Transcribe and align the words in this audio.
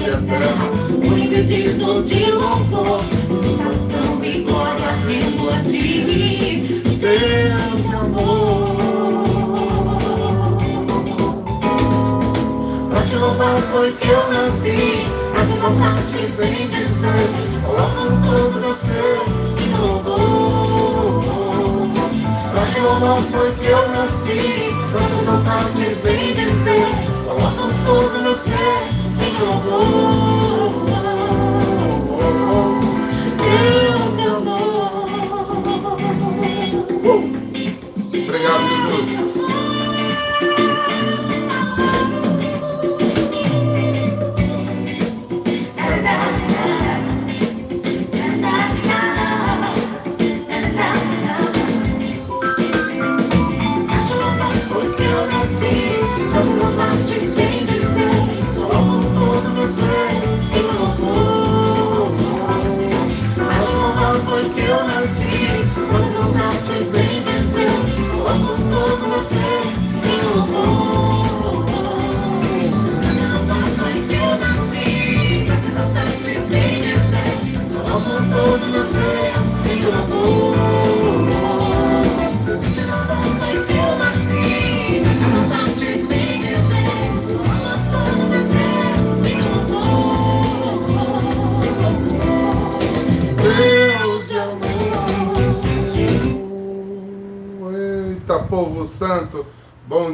sobre 0.00 0.10
a 0.10 0.16
terra. 0.22 0.70
Único 1.02 1.42
digno 1.42 2.02
de 2.02 2.30
louvor, 2.32 3.04
exultação 3.30 4.24
e 4.24 4.40
glória, 4.40 4.92
vindo 5.06 5.50
a 5.50 5.62
ti, 5.62 6.82
Deus 6.98 7.82
de 7.82 7.94
amor. 7.94 8.76
Pra 12.90 13.02
te 13.02 13.14
louvar 13.16 13.60
foi 13.60 13.92
que 13.92 14.08
eu 14.08 14.32
nasci, 14.32 15.06
pra 15.32 15.44
te 15.44 15.52
exaltar 15.52 15.96
te 16.10 16.26
bem 16.36 16.68
dizer, 16.68 17.28
louvando 17.66 18.16
todo 18.28 18.60
meu 18.60 18.74
ser 18.74 19.20
e 19.58 19.64
louvor. 19.76 21.20
Pra 22.52 22.64
te 22.66 22.80
louvar 22.80 23.22
foi 23.22 23.52
que 23.52 23.66
eu 23.66 23.88
nasci, 23.88 24.74
pra 24.92 25.02
te 25.06 25.20
exaltar 25.20 25.64
te 25.76 25.94
bem 26.02 26.34
dizer, 26.34 26.88
louvando 27.26 27.74
todo 27.84 28.22
meu 28.22 28.38
ser 28.38 28.99
Oh, 29.42 29.46
oh, 29.72 31.00
oh, 33.40 33.89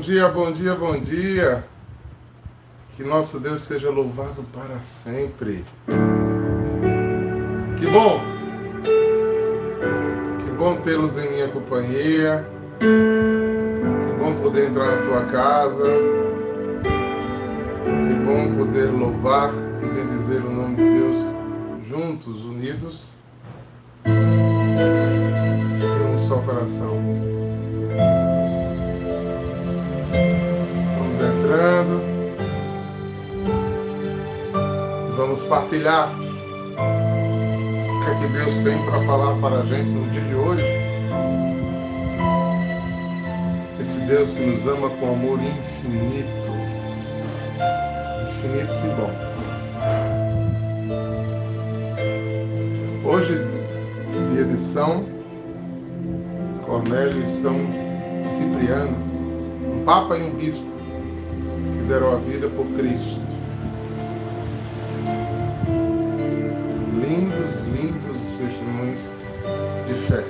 dia, 0.07 0.29
bom 0.29 0.53
dia, 0.53 0.75
bom 0.75 1.01
dia. 1.01 1.65
Que 2.95 3.03
nosso 3.03 3.41
Deus 3.41 3.63
seja 3.63 3.89
louvado 3.91 4.45
para 4.53 4.79
sempre. 4.81 5.65
Que 7.79 7.87
bom. 7.87 8.21
Que 10.45 10.51
bom 10.57 10.77
tê-los 10.77 11.17
em 11.17 11.33
minha 11.33 11.49
companhia. 11.49 12.47
Que 12.79 14.13
bom 14.19 14.35
poder 14.43 14.69
entrar 14.69 14.97
na 14.97 15.03
tua 15.03 15.25
casa. 15.25 15.87
Que 16.83 18.15
bom 18.25 18.55
poder 18.59 18.91
louvar 18.91 19.55
e 19.83 19.87
bendizer 19.87 20.45
o 20.45 20.51
nome 20.51 20.77
de 20.77 20.83
Deus 20.83 21.17
juntos, 21.89 22.45
unidos. 22.45 23.07
Em 24.05 24.13
um 26.15 26.19
só 26.19 26.37
coração. 26.43 27.46
Entrando. 31.47 32.03
Vamos 35.17 35.43
partilhar 35.43 36.13
o 36.13 36.25
que 38.05 38.11
é 38.11 38.15
que 38.21 38.27
Deus 38.33 38.55
tem 38.65 38.85
para 38.85 39.01
falar 39.07 39.35
para 39.41 39.61
a 39.61 39.67
gente 39.67 39.91
no 39.91 40.11
dia 40.11 40.23
de 40.23 40.35
hoje. 40.35 40.65
Esse 43.81 43.99
Deus 44.01 44.33
que 44.33 44.45
nos 44.45 44.67
ama 44.67 44.91
com 44.91 45.13
amor 45.13 45.39
infinito, 45.39 46.51
infinito 48.29 48.75
e 48.85 48.89
bom. 48.97 49.13
Hoje, 53.09 53.39
dia 54.33 54.45
de 54.45 54.57
São 54.57 55.07
Cornélio 56.65 57.23
e 57.23 57.27
São 57.27 57.57
Cipriano, 58.25 58.97
um 59.73 59.85
papa 59.85 60.19
e 60.19 60.23
um 60.25 60.35
bispo 60.35 60.76
deram 61.87 62.15
a 62.15 62.17
vida 62.17 62.49
por 62.49 62.67
Cristo. 62.77 63.21
Lindos, 66.95 67.65
lindos 67.65 68.19
testemunhos 68.37 69.01
de 69.87 69.95
fé. 69.95 70.25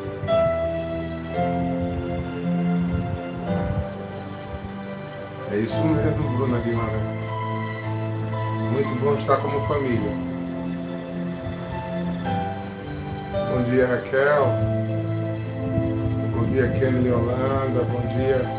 É 5.50 5.56
isso 5.58 5.82
mesmo, 5.82 6.36
Bruna 6.36 6.58
Guimarães. 6.58 7.26
Muito 8.72 8.94
bom 9.02 9.14
estar 9.14 9.38
como 9.38 9.60
família. 9.62 10.12
Bom 13.50 13.62
dia, 13.62 13.86
Raquel. 13.86 14.46
Bom 16.36 16.44
dia, 16.50 16.68
Kennedy 16.72 17.10
Holanda. 17.10 17.82
Bom 17.84 18.02
dia, 18.14 18.55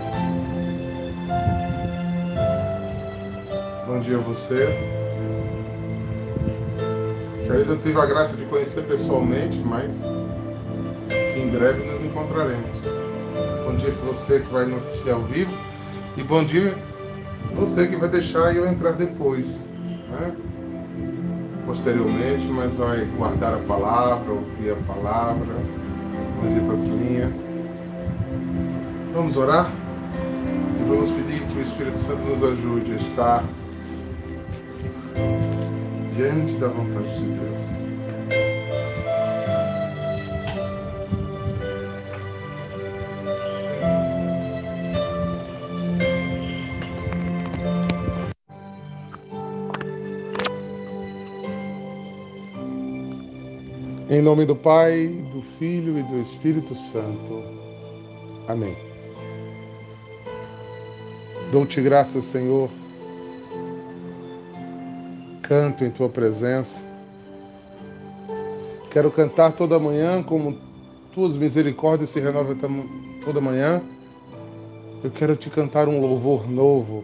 Bom 3.97 4.03
dia 4.03 4.17
a 4.17 4.21
você. 4.21 4.77
Que 7.43 7.51
ainda 7.51 7.65
não 7.65 7.77
tive 7.79 7.99
a 7.99 8.05
graça 8.05 8.37
de 8.37 8.45
conhecer 8.45 8.83
pessoalmente, 8.83 9.57
mas 9.57 10.03
que 11.09 11.39
em 11.39 11.49
breve 11.49 11.83
nos 11.83 12.03
encontraremos. 12.03 12.79
Bom 13.65 13.75
dia 13.75 13.89
que 13.89 14.05
você 14.05 14.39
que 14.39 14.53
vai 14.53 14.67
nos 14.67 14.85
assistir 14.85 15.09
ao 15.09 15.23
vivo 15.23 15.51
e 16.15 16.21
bom 16.21 16.43
dia 16.43 16.75
você 17.55 17.87
que 17.87 17.95
vai 17.95 18.07
deixar 18.07 18.55
eu 18.55 18.67
entrar 18.67 18.91
depois, 18.91 19.73
né? 20.11 20.31
posteriormente, 21.65 22.45
mas 22.45 22.75
vai 22.75 23.03
guardar 23.17 23.55
a 23.55 23.59
palavra, 23.61 24.31
ouvir 24.31 24.73
a 24.73 24.93
palavra. 24.93 25.55
Bom 26.39 26.53
dia, 26.53 26.69
Tassilinha. 26.69 27.33
Vamos 29.11 29.35
orar? 29.35 29.71
vamos 30.87 31.09
pedir 31.09 31.41
que 31.47 31.57
o 31.57 31.61
Espírito 31.61 31.97
Santo 31.97 32.21
nos 32.21 32.43
ajude 32.43 32.91
a 32.91 32.95
estar 32.95 33.43
diante 36.15 36.53
da 36.53 36.67
vontade 36.67 37.19
de 37.19 37.25
Deus. 37.25 37.63
Em 54.09 54.21
nome 54.21 54.45
do 54.45 54.55
Pai, 54.55 55.07
do 55.33 55.41
Filho 55.59 55.99
e 55.99 56.03
do 56.03 56.19
Espírito 56.21 56.73
Santo. 56.73 57.43
Amém. 58.47 58.75
Dou-te 61.51 61.81
graças, 61.81 62.25
Senhor. 62.25 62.69
Canto 65.47 65.83
em 65.83 65.89
tua 65.89 66.09
presença. 66.09 66.83
Quero 68.91 69.11
cantar 69.11 69.53
toda 69.53 69.79
manhã 69.79 70.21
como 70.23 70.57
tuas 71.13 71.37
misericórdias 71.37 72.09
se 72.09 72.19
renovam 72.19 72.55
toda 73.23 73.41
manhã. 73.41 73.81
Eu 75.03 75.11
quero 75.11 75.35
te 75.35 75.49
cantar 75.49 75.87
um 75.87 76.01
louvor 76.01 76.49
novo, 76.49 77.03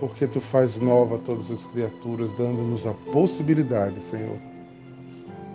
porque 0.00 0.26
tu 0.26 0.40
faz 0.40 0.80
nova 0.80 1.18
todas 1.18 1.50
as 1.50 1.64
criaturas, 1.66 2.30
dando-nos 2.32 2.86
a 2.86 2.92
possibilidade, 3.12 4.00
Senhor 4.00 4.36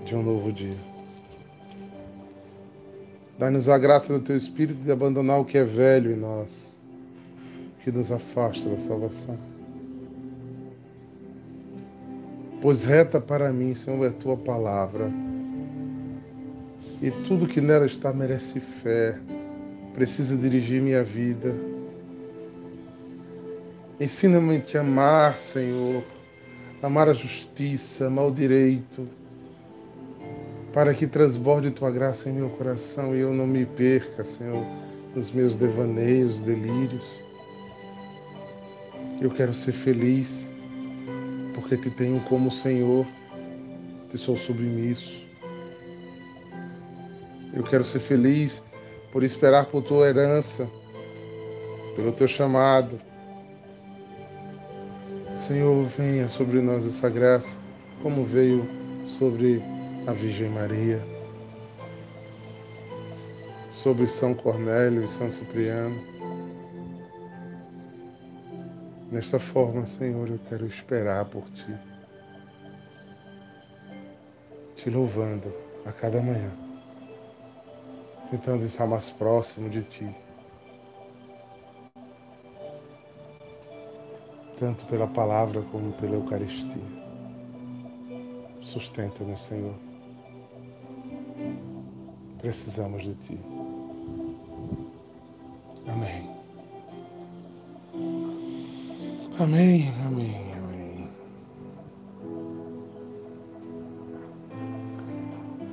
de 0.06 0.15
um 0.15 0.24
novo 0.24 0.51
dia. 0.51 0.75
Dá-nos 3.38 3.69
a 3.69 3.77
graça 3.77 4.13
do 4.13 4.24
teu 4.24 4.36
Espírito 4.36 4.83
de 4.83 4.92
abandonar 4.92 5.39
o 5.39 5.45
que 5.45 5.57
é 5.57 5.63
velho 5.63 6.12
em 6.12 6.18
nós, 6.18 6.77
que 7.83 7.92
nos 7.92 8.12
afasta 8.12 8.69
da 8.69 8.77
salvação. 8.77 9.50
Pois 12.62 12.86
reta 12.86 13.19
para 13.19 13.52
mim, 13.52 13.74
Senhor, 13.74 14.06
é 14.06 14.10
a 14.10 14.13
tua 14.13 14.38
palavra. 14.38 15.12
E 17.02 17.10
tudo 17.28 17.48
que 17.48 17.60
nela 17.60 17.88
está 17.88 18.13
merece 18.13 18.60
fé, 18.60 19.18
precisa 19.94 20.38
dirigir 20.38 20.81
minha 20.81 21.04
vida. 21.04 21.56
Ensina-me 24.00 24.58
a 24.58 24.60
te 24.60 24.78
amar, 24.78 25.36
Senhor, 25.36 26.04
amar 26.84 27.10
a 27.10 27.13
justiça, 27.13 28.06
amar 28.06 28.25
o 28.25 28.31
direito 28.31 29.08
para 30.74 30.94
que 30.94 31.06
transborde 31.06 31.72
tua 31.72 31.92
graça 31.92 32.30
em 32.30 32.34
meu 32.34 32.50
coração 32.50 33.16
e 33.16 33.19
eu 33.19 33.34
não 33.34 33.46
me 33.46 33.66
perca, 33.66 34.24
Senhor, 34.24 34.63
nos 35.16 35.31
meus 35.31 35.56
devaneios, 35.56 36.42
delírios. 36.42 37.08
Eu 39.19 39.30
quero 39.31 39.54
ser 39.54 39.74
feliz, 39.74 40.50
porque 41.62 41.78
te 41.78 41.90
tenho 41.90 42.19
como 42.22 42.52
Senhor, 42.52 43.06
te 44.10 44.18
sou 44.18 44.36
submisso. 44.36 45.25
Eu 47.54 47.63
quero 47.63 47.84
ser 47.84 48.00
feliz 48.00 48.63
por 49.12 49.24
esperar 49.24 49.66
por 49.68 49.84
tua 49.84 50.08
herança, 50.08 50.68
pelo 51.96 52.12
teu 52.12 52.28
chamado. 52.28 53.00
Senhor, 55.31 55.86
venha 55.98 56.28
sobre 56.28 56.62
nós 56.62 56.86
essa 56.86 57.10
graça, 57.10 57.56
como 58.02 58.25
veio 58.25 58.68
sobre 59.06 59.62
a 60.08 60.13
Virgem 60.13 60.50
Maria, 60.50 61.02
sobre 63.72 64.08
São 64.08 64.34
Cornélio 64.34 65.04
e 65.04 65.08
São 65.08 65.31
Cipriano. 65.31 65.96
Nesta 69.12 69.38
forma, 69.38 69.86
Senhor, 69.86 70.30
eu 70.30 70.40
quero 70.48 70.66
esperar 70.66 71.25
por 71.25 71.44
Ti, 71.50 71.75
te 74.74 74.90
louvando 74.90 75.54
a 75.86 75.92
cada 75.92 76.22
manhã, 76.22 76.50
tentando 78.30 78.63
estar 78.66 78.88
mais 78.88 79.10
próximo 79.10 79.69
de 79.69 79.84
Ti. 79.84 80.16
Tanto 84.58 84.86
pela 84.86 85.08
palavra 85.08 85.62
como 85.63 85.92
pela 85.92 86.16
Eucaristia. 86.16 86.81
Sustenta-nos, 88.62 89.42
Senhor. 89.42 89.75
Precisamos 92.38 93.04
de 93.04 93.13
Ti. 93.16 93.40
Amém. 95.86 96.21
Amém, 99.42 99.92
amém, 100.06 100.54
amém. 100.54 101.10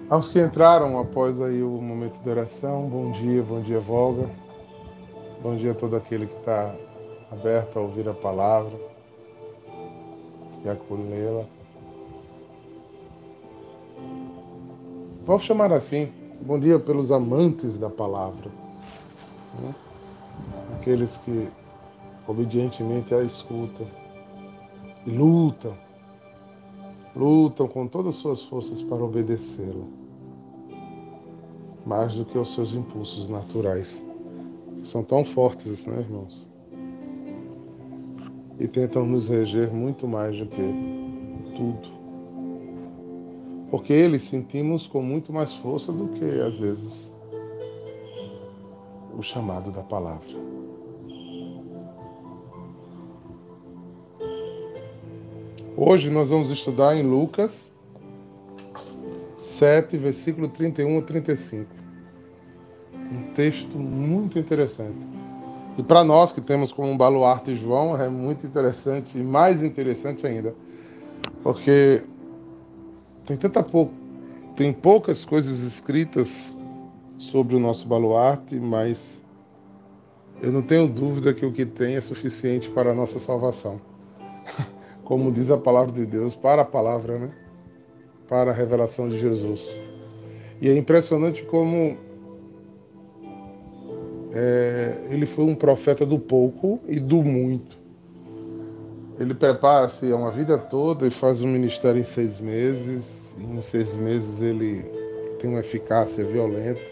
Aos 0.08 0.32
que 0.32 0.40
entraram 0.40 0.98
após 0.98 1.38
aí 1.38 1.62
o 1.62 1.68
momento 1.72 2.18
de 2.18 2.30
oração, 2.30 2.88
bom 2.88 3.12
dia, 3.12 3.42
bom 3.42 3.60
dia, 3.60 3.78
Volga. 3.78 4.26
Bom 5.42 5.54
dia 5.54 5.72
a 5.72 5.74
todo 5.74 5.96
aquele 5.96 6.26
que 6.26 6.36
está 6.36 6.74
aberto 7.30 7.78
a 7.78 7.82
ouvir 7.82 8.08
a 8.08 8.14
palavra 8.14 8.72
e 10.64 10.68
a 10.70 10.72
acolhê-la. 10.72 11.44
Vou 15.26 15.38
chamar 15.38 15.74
assim, 15.74 16.10
Bom 16.40 16.58
dia 16.58 16.78
pelos 16.78 17.12
amantes 17.12 17.78
da 17.78 17.90
palavra, 17.90 18.50
né? 19.60 19.74
aqueles 20.72 21.18
que 21.18 21.48
obedientemente 22.28 23.14
a 23.14 23.22
escutam 23.22 23.86
e 25.06 25.10
lutam, 25.10 25.74
lutam 27.16 27.66
com 27.66 27.86
todas 27.86 28.14
as 28.14 28.20
suas 28.20 28.42
forças 28.42 28.82
para 28.82 29.02
obedecê-la, 29.02 29.86
mais 31.86 32.16
do 32.16 32.26
que 32.26 32.36
os 32.36 32.52
seus 32.52 32.74
impulsos 32.74 33.30
naturais, 33.30 34.06
que 34.76 34.86
são 34.86 35.02
tão 35.02 35.24
fortes, 35.24 35.86
né, 35.86 36.00
irmãos? 36.00 36.48
E 38.60 38.68
tentam 38.68 39.06
nos 39.06 39.28
reger 39.28 39.72
muito 39.72 40.06
mais 40.06 40.38
do 40.38 40.46
que 40.46 40.62
tudo. 41.56 41.98
Porque 43.70 43.92
eles 43.92 44.22
sentimos 44.22 44.86
com 44.86 45.00
muito 45.00 45.32
mais 45.32 45.54
força 45.54 45.92
do 45.92 46.08
que, 46.08 46.40
às 46.40 46.58
vezes, 46.58 47.14
o 49.16 49.22
chamado 49.22 49.70
da 49.70 49.82
palavra. 49.82 50.57
Hoje 55.80 56.10
nós 56.10 56.30
vamos 56.30 56.50
estudar 56.50 56.96
em 56.96 57.02
Lucas 57.02 57.70
7, 59.36 59.96
versículo 59.96 60.48
31 60.48 60.98
a 60.98 61.02
35. 61.02 61.70
Um 63.12 63.30
texto 63.30 63.78
muito 63.78 64.40
interessante. 64.40 64.98
E 65.78 65.82
para 65.84 66.02
nós 66.02 66.32
que 66.32 66.40
temos 66.40 66.72
como 66.72 66.90
um 66.90 66.98
baluarte 66.98 67.54
João, 67.54 67.96
é 67.96 68.08
muito 68.08 68.44
interessante 68.44 69.16
e 69.16 69.22
mais 69.22 69.62
interessante 69.62 70.26
ainda, 70.26 70.52
porque 71.44 72.02
tem 73.24 73.36
tanta 73.36 73.62
pou... 73.62 73.92
tem 74.56 74.72
poucas 74.72 75.24
coisas 75.24 75.60
escritas 75.60 76.58
sobre 77.16 77.54
o 77.54 77.60
nosso 77.60 77.86
baluarte, 77.86 78.58
mas 78.58 79.22
eu 80.42 80.50
não 80.50 80.60
tenho 80.60 80.88
dúvida 80.88 81.32
que 81.32 81.46
o 81.46 81.52
que 81.52 81.64
tem 81.64 81.94
é 81.94 82.00
suficiente 82.00 82.68
para 82.68 82.90
a 82.90 82.94
nossa 82.94 83.20
salvação. 83.20 83.80
Como 85.08 85.32
diz 85.32 85.50
a 85.50 85.56
palavra 85.56 85.90
de 85.90 86.04
Deus, 86.04 86.34
para 86.34 86.60
a 86.60 86.64
palavra, 86.66 87.18
né? 87.18 87.32
Para 88.28 88.50
a 88.50 88.54
revelação 88.54 89.08
de 89.08 89.18
Jesus. 89.18 89.80
E 90.60 90.68
é 90.68 90.76
impressionante 90.76 91.44
como 91.44 91.96
é, 94.30 95.06
ele 95.08 95.24
foi 95.24 95.46
um 95.46 95.54
profeta 95.54 96.04
do 96.04 96.18
pouco 96.18 96.78
e 96.86 97.00
do 97.00 97.24
muito. 97.24 97.78
Ele 99.18 99.32
prepara-se 99.32 100.12
uma 100.12 100.30
vida 100.30 100.58
toda 100.58 101.06
e 101.06 101.10
faz 101.10 101.40
um 101.40 101.48
ministério 101.48 102.02
em 102.02 102.04
seis 102.04 102.38
meses. 102.38 103.34
Em 103.38 103.62
seis 103.62 103.96
meses 103.96 104.42
ele 104.42 104.82
tem 105.38 105.48
uma 105.48 105.60
eficácia 105.60 106.22
violenta. 106.22 106.82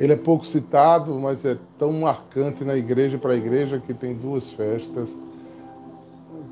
Ele 0.00 0.14
é 0.14 0.16
pouco 0.16 0.46
citado, 0.46 1.14
mas 1.20 1.44
é 1.44 1.58
tão 1.78 1.92
marcante 1.92 2.64
na 2.64 2.76
igreja 2.76 3.18
para 3.18 3.34
a 3.34 3.36
igreja 3.36 3.78
que 3.78 3.92
tem 3.92 4.14
duas 4.14 4.50
festas, 4.50 5.14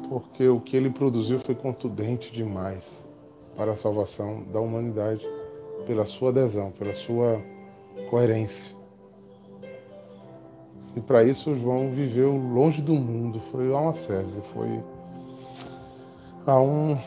porque 0.09 0.49
o 0.49 0.61
que 0.61 0.77
ele 0.77 0.91
produziu 0.91 1.39
foi 1.39 1.55
contundente 1.55 2.33
demais 2.33 3.07
para 3.57 3.73
a 3.73 3.77
salvação 3.77 4.45
da 4.53 4.61
humanidade, 4.61 5.27
pela 5.87 6.05
sua 6.05 6.31
adesão, 6.31 6.71
pela 6.71 6.95
sua 6.95 7.43
coerência. 8.09 8.77
E 10.97 11.01
para 11.01 11.23
isso 11.25 11.57
João 11.57 11.91
viveu 11.91 12.37
longe 12.37 12.81
do 12.81 12.95
mundo, 12.95 13.39
foi 13.39 13.73
a 13.73 13.79
uma 13.79 13.93
sese, 13.93 14.41
foi 14.53 14.81
a 16.47 16.61
um, 16.61 16.99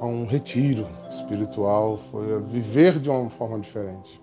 a 0.00 0.06
um 0.06 0.26
retiro 0.26 0.86
espiritual, 1.10 1.98
foi 2.10 2.34
a 2.34 2.38
viver 2.38 2.98
de 2.98 3.08
uma 3.08 3.30
forma 3.30 3.60
diferente. 3.60 4.20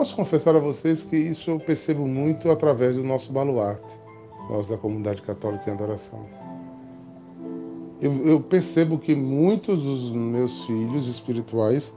posso 0.00 0.16
confessar 0.16 0.56
a 0.56 0.58
vocês 0.60 1.02
que 1.02 1.16
isso 1.16 1.50
eu 1.50 1.60
percebo 1.60 2.06
muito 2.06 2.50
através 2.50 2.96
do 2.96 3.04
nosso 3.04 3.30
baluarte, 3.32 3.99
nós 4.50 4.66
da 4.66 4.76
comunidade 4.76 5.22
católica 5.22 5.70
em 5.70 5.72
adoração. 5.72 6.26
Eu, 8.00 8.26
eu 8.26 8.40
percebo 8.40 8.98
que 8.98 9.14
muitos 9.14 9.80
dos 9.80 10.10
meus 10.10 10.64
filhos 10.64 11.06
espirituais, 11.06 11.94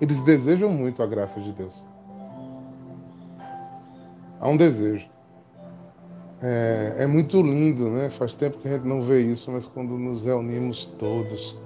eles 0.00 0.22
desejam 0.22 0.70
muito 0.70 1.02
a 1.02 1.06
graça 1.06 1.40
de 1.40 1.52
Deus. 1.52 1.82
Há 4.40 4.48
um 4.48 4.56
desejo. 4.56 5.08
É, 6.42 6.96
é, 6.98 7.06
muito 7.06 7.40
lindo, 7.40 7.88
né? 7.88 8.10
Faz 8.10 8.34
tempo 8.34 8.58
que 8.58 8.66
a 8.66 8.72
gente 8.72 8.88
não 8.88 9.00
vê 9.00 9.20
isso, 9.20 9.52
mas 9.52 9.64
quando 9.64 9.96
nos 9.96 10.24
reunimos 10.24 10.86
todos, 10.98 11.56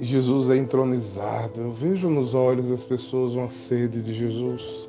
Jesus 0.00 0.50
é 0.50 0.56
entronizado, 0.56 1.60
eu 1.60 1.70
vejo 1.70 2.10
nos 2.10 2.34
olhos 2.34 2.66
das 2.66 2.82
pessoas 2.82 3.34
uma 3.34 3.48
sede 3.48 4.02
de 4.02 4.12
Jesus. 4.12 4.85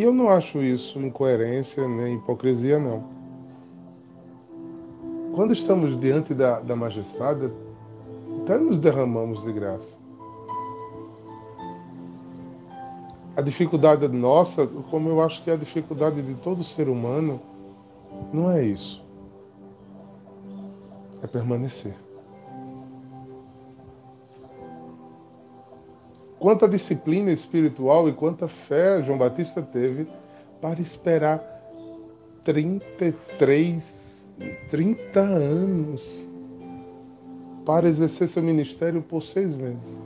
E 0.00 0.02
eu 0.02 0.14
não 0.14 0.30
acho 0.30 0.62
isso 0.62 0.98
incoerência 0.98 1.86
nem 1.86 2.14
hipocrisia, 2.14 2.78
não. 2.78 3.04
Quando 5.34 5.52
estamos 5.52 6.00
diante 6.00 6.32
da, 6.32 6.58
da 6.58 6.74
majestade, 6.74 7.52
até 8.40 8.56
nos 8.56 8.80
derramamos 8.80 9.42
de 9.42 9.52
graça. 9.52 9.94
A 13.36 13.42
dificuldade 13.42 14.08
nossa, 14.08 14.66
como 14.66 15.10
eu 15.10 15.20
acho 15.20 15.44
que 15.44 15.50
é 15.50 15.52
a 15.52 15.58
dificuldade 15.58 16.22
de 16.22 16.32
todo 16.32 16.64
ser 16.64 16.88
humano, 16.88 17.38
não 18.32 18.50
é 18.50 18.64
isso. 18.64 19.04
É 21.22 21.26
permanecer. 21.26 21.94
Quanta 26.40 26.66
disciplina 26.66 27.30
espiritual 27.30 28.08
e 28.08 28.14
quanta 28.14 28.48
fé 28.48 29.02
João 29.02 29.18
Batista 29.18 29.60
teve 29.60 30.08
para 30.58 30.80
esperar 30.80 31.38
33, 32.42 34.26
30 34.70 35.20
anos 35.20 36.26
para 37.66 37.86
exercer 37.86 38.26
seu 38.26 38.42
ministério 38.42 39.02
por 39.02 39.22
seis 39.22 39.54
meses. 39.54 39.98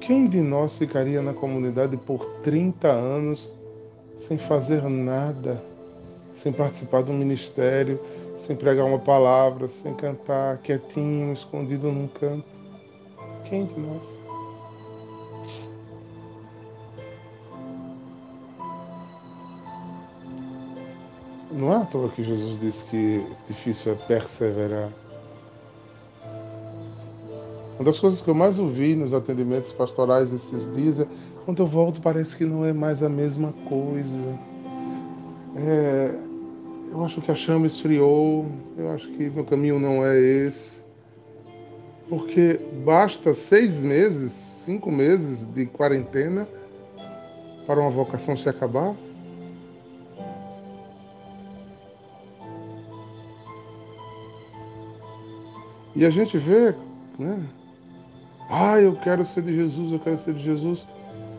Quem 0.00 0.28
de 0.28 0.42
nós 0.42 0.76
ficaria 0.76 1.22
na 1.22 1.32
comunidade 1.32 1.96
por 1.96 2.24
30 2.42 2.88
anos 2.88 3.52
sem 4.16 4.36
fazer 4.36 4.82
nada, 4.82 5.62
sem 6.34 6.52
participar 6.52 7.02
do 7.02 7.12
ministério, 7.12 8.00
sem 8.38 8.54
pregar 8.54 8.86
uma 8.86 8.98
palavra, 8.98 9.66
sem 9.66 9.92
cantar, 9.94 10.58
quietinho, 10.58 11.32
escondido 11.32 11.90
num 11.90 12.06
canto? 12.06 12.46
Quem 13.44 13.66
de 13.66 13.80
nós? 13.80 14.18
Não 21.50 21.72
é 21.72 21.76
à 21.76 21.84
toa 21.84 22.08
que 22.08 22.22
Jesus 22.22 22.60
disse 22.60 22.84
que 22.84 23.26
difícil 23.48 23.92
é 23.92 23.94
perseverar. 23.96 24.90
Uma 27.74 27.84
das 27.84 27.98
coisas 27.98 28.20
que 28.20 28.28
eu 28.28 28.34
mais 28.34 28.58
ouvi 28.58 28.94
nos 28.94 29.12
atendimentos 29.12 29.72
pastorais 29.72 30.32
esses 30.32 30.72
dias 30.74 31.00
é 31.00 31.06
quando 31.44 31.62
eu 31.62 31.66
volto 31.66 32.00
parece 32.00 32.36
que 32.36 32.44
não 32.44 32.64
é 32.64 32.72
mais 32.72 33.02
a 33.02 33.08
mesma 33.08 33.52
coisa. 33.68 34.38
É, 35.56 36.27
eu 36.90 37.04
acho 37.04 37.20
que 37.20 37.30
a 37.30 37.34
chama 37.34 37.66
esfriou, 37.66 38.46
eu 38.76 38.90
acho 38.90 39.08
que 39.10 39.30
meu 39.30 39.44
caminho 39.44 39.78
não 39.78 40.04
é 40.04 40.18
esse. 40.18 40.84
Porque 42.08 42.58
basta 42.84 43.34
seis 43.34 43.80
meses, 43.80 44.32
cinco 44.32 44.90
meses 44.90 45.46
de 45.52 45.66
quarentena 45.66 46.48
para 47.66 47.80
uma 47.80 47.90
vocação 47.90 48.36
se 48.36 48.48
acabar. 48.48 48.94
E 55.94 56.04
a 56.06 56.10
gente 56.10 56.38
vê, 56.38 56.74
né? 57.18 57.38
Ah, 58.48 58.80
eu 58.80 58.96
quero 58.96 59.24
ser 59.26 59.42
de 59.42 59.54
Jesus, 59.54 59.92
eu 59.92 59.98
quero 59.98 60.16
ser 60.18 60.32
de 60.32 60.42
Jesus. 60.42 60.86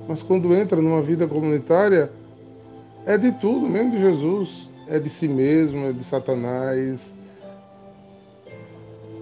Mas 0.08 0.22
quando 0.22 0.54
entra 0.54 0.82
numa 0.82 1.02
vida 1.02 1.28
comunitária, 1.28 2.12
é 3.06 3.18
de 3.18 3.32
tudo, 3.32 3.68
mesmo 3.68 3.92
de 3.92 4.00
Jesus. 4.00 4.69
É 4.92 4.98
de 4.98 5.08
si 5.08 5.28
mesmo, 5.28 5.86
é 5.86 5.94
de 5.94 6.04
Satanás. 6.04 7.14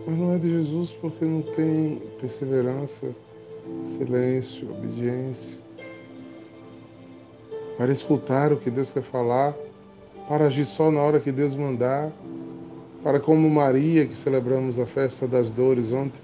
Mas 0.05 0.17
não 0.17 0.33
é 0.33 0.37
de 0.37 0.49
Jesus 0.49 0.91
porque 0.91 1.25
não 1.25 1.41
tem 1.41 2.01
perseverança, 2.21 3.07
silêncio, 3.97 4.71
obediência. 4.71 5.59
Para 7.77 7.91
escutar 7.91 8.53
o 8.53 8.57
que 8.57 8.71
Deus 8.71 8.91
quer 8.91 9.03
falar, 9.03 9.53
para 10.29 10.45
agir 10.45 10.65
só 10.65 10.89
na 10.89 11.01
hora 11.01 11.19
que 11.19 11.33
Deus 11.33 11.53
mandar, 11.53 12.13
para 13.03 13.19
como 13.19 13.49
Maria, 13.49 14.05
que 14.05 14.17
celebramos 14.17 14.79
a 14.79 14.85
festa 14.85 15.27
das 15.27 15.51
dores 15.51 15.91
ontem, 15.91 16.21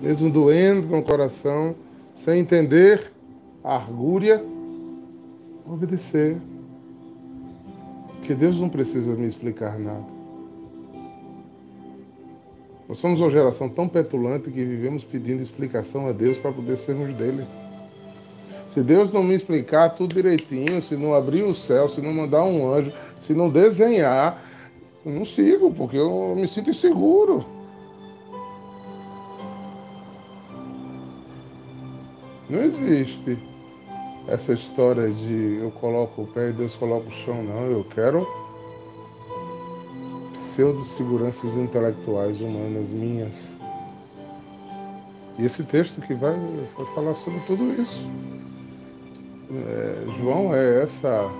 mesmo 0.00 0.30
doendo 0.30 0.86
no 0.86 1.02
coração, 1.02 1.74
sem 2.14 2.38
entender 2.38 3.12
a 3.64 3.74
argúria, 3.74 4.44
obedecer. 5.66 6.36
Porque 8.24 8.34
Deus 8.34 8.58
não 8.58 8.70
precisa 8.70 9.14
me 9.14 9.26
explicar 9.26 9.78
nada. 9.78 10.02
Nós 12.88 12.96
somos 12.96 13.20
uma 13.20 13.30
geração 13.30 13.68
tão 13.68 13.86
petulante 13.86 14.50
que 14.50 14.64
vivemos 14.64 15.04
pedindo 15.04 15.42
explicação 15.42 16.08
a 16.08 16.12
Deus 16.12 16.38
para 16.38 16.50
poder 16.50 16.78
sermos 16.78 17.12
dele. 17.12 17.46
Se 18.66 18.82
Deus 18.82 19.12
não 19.12 19.22
me 19.22 19.34
explicar 19.34 19.90
tudo 19.90 20.14
direitinho, 20.14 20.80
se 20.80 20.96
não 20.96 21.12
abrir 21.12 21.42
o 21.42 21.52
céu, 21.52 21.86
se 21.86 22.00
não 22.00 22.14
mandar 22.14 22.44
um 22.44 22.72
anjo, 22.72 22.94
se 23.20 23.34
não 23.34 23.50
desenhar, 23.50 24.42
eu 25.04 25.12
não 25.12 25.26
sigo, 25.26 25.70
porque 25.70 25.98
eu 25.98 26.34
me 26.34 26.48
sinto 26.48 26.70
inseguro. 26.70 27.44
Não 32.48 32.62
existe 32.62 33.36
essa 34.26 34.52
história 34.52 35.10
de 35.10 35.58
eu 35.60 35.70
coloco 35.70 36.22
o 36.22 36.26
pé 36.26 36.50
e 36.50 36.52
Deus 36.52 36.74
coloca 36.74 37.08
o 37.08 37.12
chão, 37.12 37.42
não. 37.42 37.70
Eu 37.70 37.84
quero 37.84 38.26
pseudo-seguranças 40.38 41.56
intelectuais 41.56 42.40
humanas 42.40 42.92
minhas. 42.92 43.58
E 45.38 45.44
esse 45.44 45.64
texto 45.64 46.00
que 46.00 46.14
vai, 46.14 46.34
vai 46.76 46.86
falar 46.94 47.14
sobre 47.14 47.40
tudo 47.40 47.80
isso. 47.80 48.08
É, 49.50 50.04
João 50.18 50.54
é 50.54 50.82
essa 50.82 51.30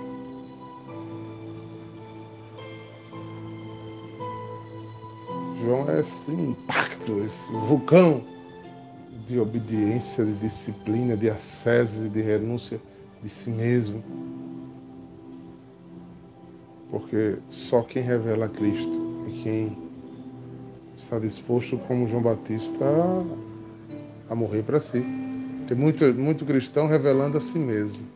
João 5.63 5.89
é 5.89 6.01
esse 6.01 6.31
impacto, 6.31 7.23
esse 7.25 7.51
vulcão 7.51 8.34
de 9.27 9.39
obediência, 9.39 10.23
de 10.23 10.33
disciplina, 10.33 11.17
de 11.17 11.29
ascese, 11.29 12.09
de 12.09 12.21
renúncia 12.21 12.79
de 13.23 13.29
si 13.29 13.49
mesmo. 13.49 14.03
Porque 16.91 17.37
só 17.49 17.81
quem 17.81 18.03
revela 18.03 18.47
Cristo 18.47 19.25
é 19.27 19.43
quem 19.43 19.77
está 20.95 21.19
disposto, 21.19 21.77
como 21.77 22.07
João 22.07 22.21
Batista, 22.21 22.85
a 24.29 24.35
morrer 24.35 24.63
para 24.63 24.79
si. 24.79 25.03
Tem 25.67 25.75
muito, 25.75 26.05
muito 26.13 26.45
cristão 26.45 26.87
revelando 26.87 27.37
a 27.37 27.41
si 27.41 27.57
mesmo. 27.57 28.15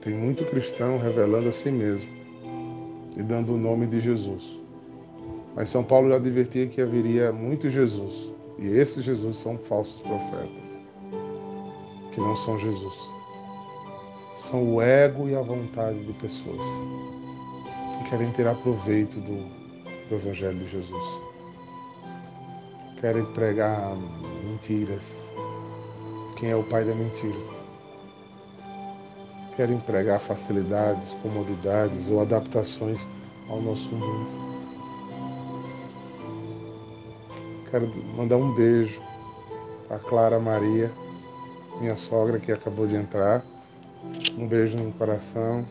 Tem 0.00 0.12
muito 0.12 0.44
cristão 0.44 0.98
revelando 0.98 1.48
a 1.48 1.52
si 1.52 1.70
mesmo 1.70 2.10
e 3.16 3.22
dando 3.22 3.54
o 3.54 3.56
nome 3.56 3.86
de 3.86 4.00
Jesus. 4.00 4.63
Mas 5.54 5.70
São 5.70 5.84
Paulo 5.84 6.08
já 6.08 6.16
advertia 6.16 6.66
que 6.66 6.80
haveria 6.80 7.32
muito 7.32 7.70
Jesus. 7.70 8.32
E 8.58 8.66
esses 8.66 9.04
Jesus 9.04 9.36
são 9.36 9.58
falsos 9.58 10.00
profetas, 10.02 10.84
que 12.12 12.20
não 12.20 12.36
são 12.36 12.58
Jesus. 12.58 12.96
São 14.36 14.74
o 14.74 14.82
ego 14.82 15.28
e 15.28 15.34
a 15.34 15.40
vontade 15.40 16.04
de 16.04 16.12
pessoas 16.14 16.60
que 17.98 18.10
querem 18.10 18.30
tirar 18.32 18.54
proveito 18.56 19.20
do, 19.20 19.36
do 20.08 20.14
Evangelho 20.14 20.58
de 20.58 20.68
Jesus. 20.68 21.04
Querem 23.00 23.24
pregar 23.26 23.96
mentiras. 24.44 25.24
Quem 26.36 26.50
é 26.50 26.56
o 26.56 26.64
pai 26.64 26.84
da 26.84 26.94
mentira? 26.94 27.38
Querem 29.56 29.78
pregar 29.78 30.20
facilidades, 30.20 31.14
comodidades 31.22 32.10
ou 32.10 32.20
adaptações 32.20 33.06
ao 33.48 33.60
nosso 33.60 33.88
mundo. 33.94 34.43
Quero 37.74 37.90
mandar 38.16 38.36
um 38.36 38.54
beijo 38.54 39.02
para 39.88 39.98
Clara 39.98 40.38
Maria, 40.38 40.92
minha 41.80 41.96
sogra 41.96 42.38
que 42.38 42.52
acabou 42.52 42.86
de 42.86 42.94
entrar. 42.94 43.44
Um 44.38 44.46
beijo 44.46 44.78
no 44.78 44.92
coração. 44.92 45.66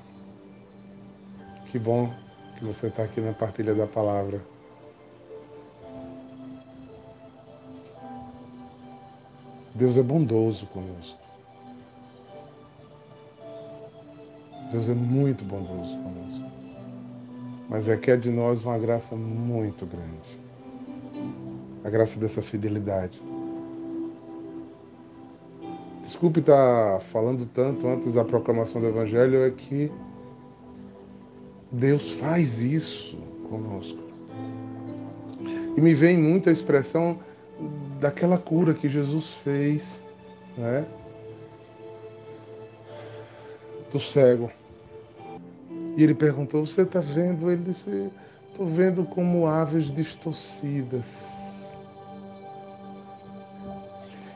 Que 1.71 1.79
bom 1.79 2.11
que 2.57 2.65
você 2.65 2.87
está 2.87 3.03
aqui 3.03 3.21
na 3.21 3.31
partilha 3.31 3.73
da 3.73 3.87
palavra. 3.87 4.41
Deus 9.73 9.95
é 9.95 10.03
bondoso 10.03 10.65
conosco. 10.65 11.17
Deus 14.73 14.89
é 14.89 14.93
muito 14.93 15.45
bondoso 15.45 15.97
conosco. 15.99 16.51
Mas 17.69 17.87
é 17.87 17.95
que 17.95 18.11
é 18.11 18.17
de 18.17 18.29
nós 18.29 18.65
uma 18.65 18.77
graça 18.77 19.15
muito 19.15 19.85
grande. 19.85 20.42
A 21.83 21.89
graça 21.89 22.19
dessa 22.19 22.41
fidelidade. 22.41 23.21
Desculpe 26.01 26.41
estar 26.41 26.99
falando 27.11 27.45
tanto 27.45 27.87
antes 27.87 28.13
da 28.13 28.25
proclamação 28.25 28.81
do 28.81 28.87
Evangelho, 28.87 29.43
é 29.43 29.51
que 29.51 29.91
Deus 31.71 32.11
faz 32.11 32.59
isso 32.59 33.17
conosco. 33.49 33.99
E 35.75 35.81
me 35.81 35.93
vem 35.93 36.17
muito 36.17 36.49
a 36.49 36.51
expressão 36.51 37.19
daquela 37.99 38.37
cura 38.37 38.73
que 38.73 38.87
Jesus 38.87 39.31
fez, 39.43 40.03
né? 40.57 40.85
Do 43.91 43.99
cego. 43.99 44.51
E 45.97 46.03
ele 46.03 46.13
perguntou: 46.13 46.65
Você 46.65 46.81
está 46.81 46.99
vendo? 46.99 47.49
Ele 47.49 47.63
disse: 47.63 48.11
Estou 48.51 48.67
vendo 48.67 49.03
como 49.05 49.47
aves 49.47 49.91
distorcidas. 49.91 51.42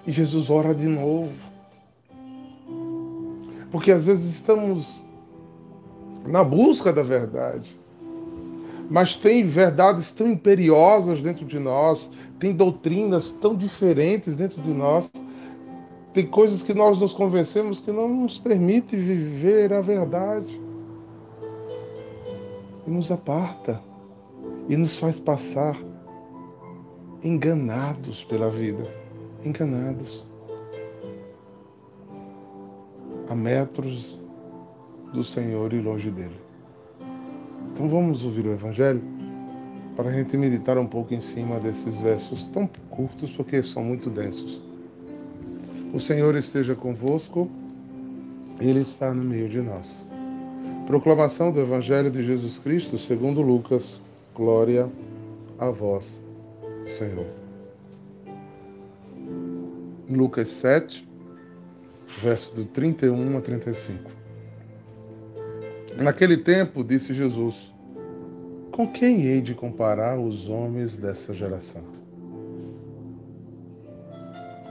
E 0.08 0.12
Jesus 0.12 0.50
ora 0.50 0.74
de 0.74 0.88
novo. 0.88 1.34
Porque 3.70 3.92
às 3.92 4.06
vezes 4.06 4.34
estamos 4.34 5.00
na 6.26 6.44
busca 6.44 6.92
da 6.92 7.04
verdade. 7.04 7.78
Mas 8.90 9.18
tem 9.18 9.46
verdades 9.46 10.14
tão 10.14 10.28
imperiosas 10.30 11.22
dentro 11.22 11.46
de 11.46 11.60
nós, 11.60 12.10
tem 12.40 12.56
doutrinas 12.56 13.32
tão 13.32 13.54
diferentes 13.54 14.36
dentro 14.36 14.62
de 14.62 14.70
nós, 14.70 15.12
tem 16.14 16.26
coisas 16.26 16.64
que 16.64 16.74
nós 16.74 17.00
nos 17.00 17.14
convencemos 17.14 17.82
que 17.82 17.92
não 17.92 18.08
nos 18.08 18.40
permite 18.40 18.96
viver 18.96 19.74
a 19.74 19.82
verdade. 19.82 20.60
E 22.86 22.90
nos 22.90 23.12
aparta 23.12 23.82
e 24.70 24.78
nos 24.78 24.98
faz 24.98 25.20
passar 25.20 25.76
enganados 27.24 28.24
pela 28.24 28.50
vida, 28.50 28.88
enganados 29.48 30.26
a 33.30 33.36
metros 33.36 34.20
do 35.14 35.24
Senhor 35.24 35.74
e 35.74 35.82
longe 35.82 36.12
dele. 36.12 36.40
Então 37.74 37.88
vamos 37.88 38.24
ouvir 38.26 38.46
o 38.46 38.52
Evangelho 38.52 39.02
para 39.96 40.10
a 40.10 40.14
gente 40.14 40.38
meditar 40.38 40.78
um 40.78 40.86
pouco 40.86 41.14
em 41.14 41.20
cima 41.20 41.60
desses 41.60 41.98
versos 41.98 42.48
tão 42.48 42.70
curtos, 42.90 43.32
porque 43.32 43.64
são 43.64 43.84
muito 43.84 44.10
densos. 44.10 44.62
O 45.94 46.00
Senhor 46.00 46.36
esteja 46.36 46.76
convosco, 46.76 47.50
Ele 48.60 48.80
está 48.80 49.14
no 49.14 49.24
meio 49.24 49.50
de 49.50 49.62
nós. 49.62 50.06
Proclamação 50.86 51.52
do 51.52 51.60
Evangelho 51.60 52.12
de 52.12 52.24
Jesus 52.24 52.60
Cristo 52.60 52.98
segundo 52.98 53.42
Lucas. 53.42 54.02
Glória 54.36 54.88
a 55.58 55.70
vós, 55.72 56.22
Senhor. 56.86 57.47
Lucas 60.10 60.48
7, 60.50 61.08
verso 62.22 62.56
do 62.56 62.66
31 62.66 63.38
a 63.38 63.42
35. 63.42 64.10
Naquele 65.98 66.38
tempo, 66.38 66.84
disse 66.84 67.14
Jesus: 67.14 67.74
Com 68.72 68.88
quem 68.88 69.24
hei 69.24 69.42
de 69.42 69.54
comparar 69.54 70.18
os 70.18 70.48
homens 70.48 70.96
dessa 70.96 71.34
geração? 71.34 71.84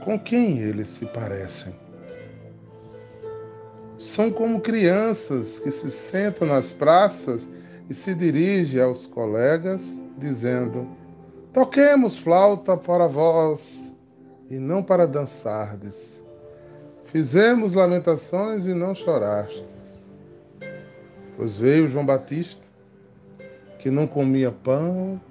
Com 0.03 0.17
quem 0.17 0.57
eles 0.59 0.89
se 0.89 1.05
parecem? 1.05 1.75
São 3.99 4.31
como 4.31 4.61
crianças 4.61 5.59
que 5.59 5.69
se 5.69 5.91
sentam 5.91 6.47
nas 6.47 6.71
praças 6.71 7.49
e 7.89 7.93
se 7.93 8.15
dirigem 8.15 8.81
aos 8.81 9.05
colegas, 9.05 10.01
dizendo: 10.17 10.87
Toquemos 11.53 12.17
flauta 12.17 12.75
para 12.75 13.05
vós 13.05 13.86
e 14.49 14.57
não 14.57 14.81
para 14.81 15.05
dançardes. 15.05 16.23
Fizemos 17.05 17.73
lamentações 17.73 18.65
e 18.65 18.73
não 18.73 18.93
chorastes. 18.93 19.65
Pois 21.35 21.57
veio 21.57 21.87
João 21.87 22.05
Batista, 22.05 22.63
que 23.79 23.89
não 23.89 24.07
comia 24.07 24.51
pão, 24.51 25.21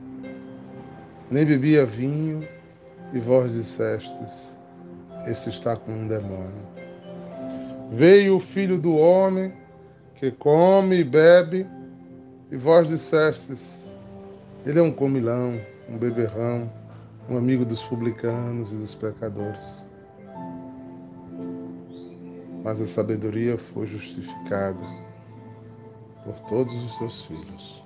nem 1.30 1.44
bebia 1.44 1.84
vinho, 1.84 2.46
e 3.12 3.18
vós 3.18 3.52
dissestes: 3.52 4.54
Esse 5.26 5.50
está 5.50 5.76
com 5.76 5.92
um 5.92 6.08
demônio. 6.08 6.66
Veio 7.90 8.36
o 8.36 8.40
filho 8.40 8.78
do 8.78 8.96
homem, 8.96 9.52
que 10.14 10.30
come 10.30 10.96
e 10.96 11.04
bebe, 11.04 11.66
e 12.50 12.56
vós 12.56 12.88
dissestes: 12.88 13.84
Ele 14.64 14.78
é 14.78 14.82
um 14.82 14.92
comilão, 14.92 15.60
um 15.88 15.98
beberrão, 15.98 16.70
um 17.28 17.36
amigo 17.36 17.64
dos 17.64 17.82
publicanos 17.82 18.72
e 18.72 18.76
dos 18.76 18.94
pecadores. 18.94 19.86
Mas 22.62 22.80
a 22.80 22.86
sabedoria 22.86 23.58
foi 23.58 23.86
justificada 23.86 24.82
por 26.24 26.38
todos 26.48 26.74
os 26.74 26.96
seus 26.96 27.24
filhos. 27.24 27.84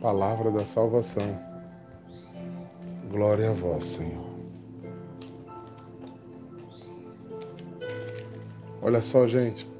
Palavra 0.00 0.50
da 0.50 0.66
salvação. 0.66 1.38
Glória 3.10 3.50
a 3.50 3.52
vós, 3.52 3.84
Senhor. 3.84 4.32
Olha 8.80 9.00
só, 9.00 9.28
gente. 9.28 9.71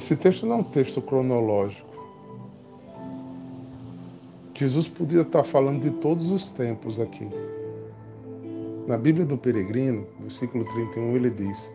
Esse 0.00 0.16
texto 0.16 0.46
não 0.46 0.56
é 0.56 0.58
um 0.60 0.64
texto 0.64 1.02
cronológico. 1.02 1.86
Jesus 4.54 4.88
podia 4.88 5.20
estar 5.20 5.44
falando 5.44 5.82
de 5.82 5.90
todos 5.90 6.30
os 6.30 6.50
tempos 6.50 6.98
aqui. 6.98 7.28
Na 8.86 8.96
Bíblia 8.96 9.26
do 9.26 9.36
Peregrino, 9.36 10.06
versículo 10.18 10.64
31, 10.64 11.16
ele 11.16 11.28
diz: 11.28 11.70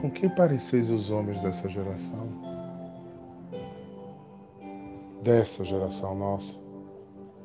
Com 0.00 0.10
quem 0.10 0.28
pareceis 0.28 0.90
os 0.90 1.12
homens 1.12 1.40
dessa 1.40 1.68
geração? 1.68 2.28
Dessa 5.22 5.64
geração 5.64 6.16
nossa, 6.16 6.58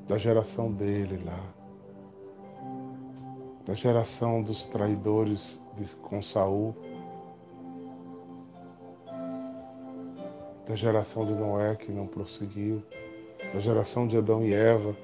da 0.08 0.18
geração 0.18 0.72
dele 0.72 1.22
lá, 1.24 1.40
da 3.64 3.76
geração 3.76 4.42
dos 4.42 4.64
traidores 4.64 5.62
com 6.02 6.20
Saul, 6.20 6.76
da 10.68 10.76
geração 10.76 11.26
de 11.26 11.34
Noé 11.34 11.76
que 11.76 11.92
não 11.92 12.08
prosseguiu, 12.08 12.82
da 13.54 13.60
geração 13.60 14.08
de 14.08 14.18
Adão 14.18 14.46
e 14.46 14.54
Eva 14.54 14.96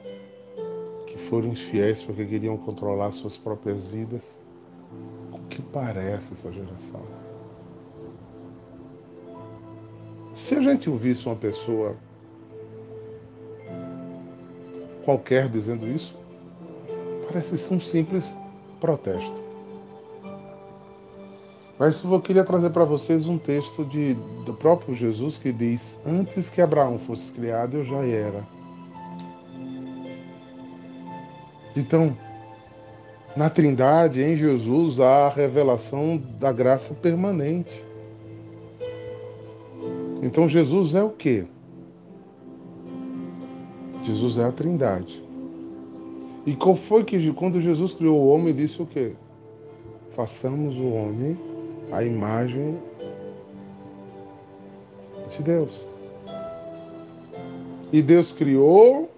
foram 1.20 1.50
infiéis 1.50 2.02
porque 2.02 2.26
queriam 2.26 2.58
controlar 2.58 3.12
suas 3.12 3.38
próprias 3.38 3.88
vidas. 3.88 4.40
O 5.32 5.40
que 5.48 5.62
parece 5.62 6.34
essa 6.34 6.52
geração? 6.52 7.02
Se 10.34 10.56
a 10.56 10.62
gente 10.62 10.90
ouvisse 10.90 11.26
uma 11.28 11.36
pessoa 11.36 11.96
qualquer 15.04 15.50
dizendo 15.50 15.88
isso, 15.88 16.18
parece 17.28 17.58
ser 17.58 17.74
um 17.74 17.82
simples 17.82 18.34
protesto. 18.80 19.49
Mas 21.80 22.04
eu 22.04 22.20
queria 22.20 22.44
trazer 22.44 22.72
para 22.72 22.84
vocês 22.84 23.26
um 23.26 23.38
texto 23.38 23.86
de, 23.86 24.14
do 24.44 24.54
próprio 24.54 24.94
Jesus 24.94 25.38
que 25.38 25.54
diz: 25.54 25.98
Antes 26.06 26.50
que 26.50 26.62
Abraão 26.62 27.00
fosse 27.00 27.32
criado, 27.32 27.78
eu 27.78 27.86
já 27.86 28.06
era. 28.06 28.46
Então, 31.74 32.18
na 33.34 33.50
Trindade, 33.50 34.22
em 34.22 34.36
Jesus, 34.36 35.00
há 35.00 35.28
a 35.28 35.30
revelação 35.30 36.22
da 36.38 36.52
graça 36.52 36.94
permanente. 36.94 37.82
Então, 40.22 40.50
Jesus 40.50 40.94
é 40.94 41.02
o 41.02 41.12
quê? 41.12 41.46
Jesus 44.04 44.38
é 44.38 44.44
a 44.44 44.52
Trindade. 44.52 45.24
E 46.46 46.54
qual 46.58 46.76
foi 46.76 47.06
que 47.06 47.32
quando 47.32 47.62
Jesus 47.62 47.94
criou 47.94 48.20
o 48.20 48.28
homem, 48.28 48.54
disse 48.54 48.82
o 48.82 48.86
quê? 48.86 49.14
Façamos 50.12 50.76
o 50.76 50.90
homem 50.90 51.49
a 51.92 52.04
imagem 52.04 52.80
de 55.30 55.44
Deus. 55.44 55.82
E 57.92 58.02
Deus 58.02 58.32
criou 58.32 59.10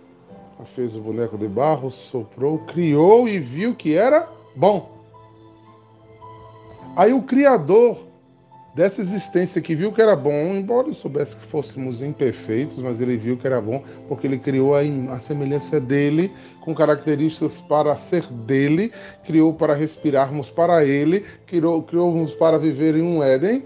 fez 0.65 0.95
o 0.95 1.01
boneco 1.01 1.37
de 1.37 1.47
barro, 1.47 1.89
soprou, 1.89 2.59
criou 2.59 3.27
e 3.27 3.39
viu 3.39 3.75
que 3.75 3.95
era 3.95 4.29
bom. 4.55 4.91
Aí 6.95 7.13
o 7.13 7.23
Criador 7.23 7.97
dessa 8.73 9.01
existência 9.01 9.61
que 9.61 9.75
viu 9.75 9.91
que 9.91 10.01
era 10.01 10.15
bom, 10.15 10.55
embora 10.55 10.87
ele 10.87 10.95
soubesse 10.95 11.35
que 11.35 11.45
fôssemos 11.45 12.01
imperfeitos, 12.01 12.77
mas 12.77 13.01
ele 13.01 13.17
viu 13.17 13.37
que 13.37 13.45
era 13.45 13.59
bom, 13.59 13.83
porque 14.07 14.25
ele 14.25 14.37
criou 14.37 14.75
a, 14.75 14.81
a 15.13 15.19
semelhança 15.19 15.79
dele, 15.79 16.31
com 16.61 16.73
características 16.73 17.59
para 17.59 17.97
ser 17.97 18.23
dele, 18.27 18.91
criou 19.25 19.53
para 19.53 19.75
respirarmos 19.75 20.49
para 20.49 20.85
ele, 20.85 21.25
criou, 21.45 21.83
criou-nos 21.83 22.33
para 22.33 22.57
viver 22.57 22.95
em 22.95 23.01
um 23.01 23.21
Éden, 23.21 23.63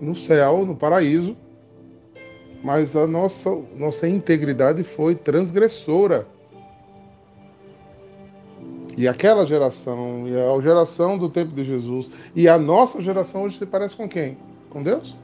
no 0.00 0.14
céu, 0.14 0.66
no 0.66 0.76
paraíso, 0.76 1.36
mas 2.62 2.96
a 2.96 3.06
nossa, 3.06 3.50
nossa 3.76 4.08
integridade 4.08 4.82
foi 4.82 5.14
transgressora. 5.14 6.26
E 8.96 9.06
aquela 9.06 9.44
geração, 9.44 10.26
e 10.26 10.34
a 10.34 10.60
geração 10.60 11.18
do 11.18 11.28
tempo 11.28 11.52
de 11.52 11.62
Jesus, 11.62 12.10
e 12.34 12.48
a 12.48 12.58
nossa 12.58 13.02
geração 13.02 13.42
hoje 13.42 13.58
se 13.58 13.66
parece 13.66 13.94
com 13.94 14.08
quem? 14.08 14.38
Com 14.70 14.82
Deus? 14.82 15.14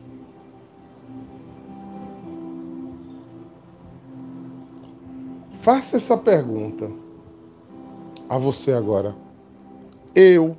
Faça 5.62 5.96
essa 5.96 6.18
pergunta 6.18 6.90
a 8.28 8.37
você 8.37 8.72
agora. 8.72 9.14
Eu, 10.14 10.54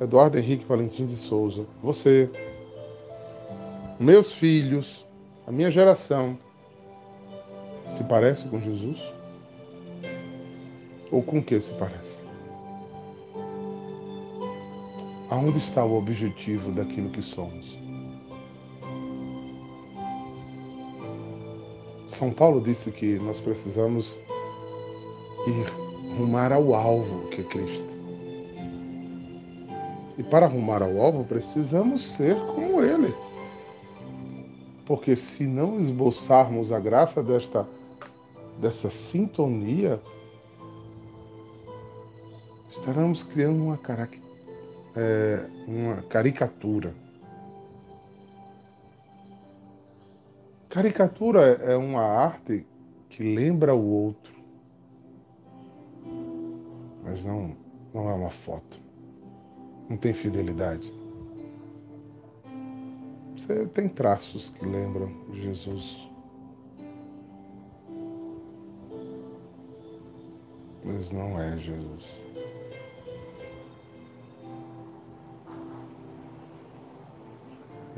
Eduardo 0.00 0.36
Henrique 0.36 0.64
Valentim 0.64 1.06
de 1.06 1.14
Souza, 1.14 1.64
você, 1.80 2.28
meus 4.00 4.32
filhos, 4.32 5.06
a 5.46 5.52
minha 5.52 5.70
geração, 5.70 6.36
se 7.86 8.02
parece 8.04 8.46
com 8.46 8.60
Jesus? 8.60 9.13
Ou 11.14 11.22
com 11.22 11.40
que 11.40 11.60
se 11.60 11.72
parece? 11.74 12.24
Aonde 15.30 15.58
está 15.58 15.84
o 15.84 15.96
objetivo 15.96 16.72
daquilo 16.72 17.08
que 17.08 17.22
somos? 17.22 17.78
São 22.04 22.32
Paulo 22.32 22.60
disse 22.60 22.90
que 22.90 23.16
nós 23.20 23.38
precisamos 23.38 24.18
ir 25.46 26.16
rumar 26.18 26.52
ao 26.52 26.74
alvo 26.74 27.28
que 27.28 27.42
é 27.42 27.44
Cristo. 27.44 27.94
E 30.18 30.22
para 30.24 30.48
rumar 30.48 30.82
ao 30.82 31.00
alvo 31.00 31.22
precisamos 31.22 32.02
ser 32.02 32.34
como 32.56 32.82
Ele. 32.82 33.14
Porque 34.84 35.14
se 35.14 35.46
não 35.46 35.78
esboçarmos 35.78 36.72
a 36.72 36.80
graça 36.80 37.22
desta, 37.22 37.68
dessa 38.60 38.90
sintonia, 38.90 40.02
estaremos 42.76 43.22
criando 43.22 43.62
uma, 43.62 43.78
é, 44.96 45.46
uma 45.66 46.02
caricatura. 46.02 46.94
Caricatura 50.68 51.40
é 51.40 51.76
uma 51.76 52.02
arte 52.02 52.66
que 53.08 53.22
lembra 53.22 53.74
o 53.74 53.86
outro, 53.86 54.34
mas 57.04 57.24
não, 57.24 57.56
não 57.92 58.08
é 58.10 58.14
uma 58.14 58.30
foto. 58.30 58.80
Não 59.88 59.96
tem 59.96 60.12
fidelidade. 60.12 60.92
Você 63.36 63.66
tem 63.68 63.88
traços 63.88 64.50
que 64.50 64.64
lembram 64.66 65.12
Jesus. 65.34 66.10
Mas 70.84 71.12
não 71.12 71.38
é 71.40 71.56
Jesus. 71.56 72.24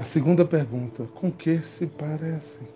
Segunda 0.06 0.44
pergunta: 0.44 1.06
com 1.14 1.30
que 1.30 1.58
se 1.58 1.86
parecem? 1.86 2.66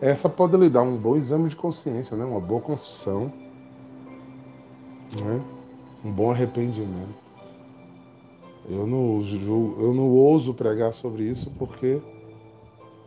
Essa 0.00 0.28
pode 0.28 0.56
lhe 0.56 0.68
dar 0.68 0.82
um 0.82 0.98
bom 0.98 1.16
exame 1.16 1.48
de 1.48 1.54
consciência, 1.54 2.16
né? 2.16 2.24
uma 2.24 2.40
boa 2.40 2.60
confissão, 2.60 3.32
né? 5.12 5.40
um 6.04 6.10
bom 6.10 6.30
arrependimento. 6.30 7.22
Eu 8.68 8.86
não, 8.86 9.20
eu 9.80 9.94
não 9.94 10.08
ouso 10.08 10.54
pregar 10.54 10.92
sobre 10.92 11.24
isso 11.24 11.52
porque 11.58 12.00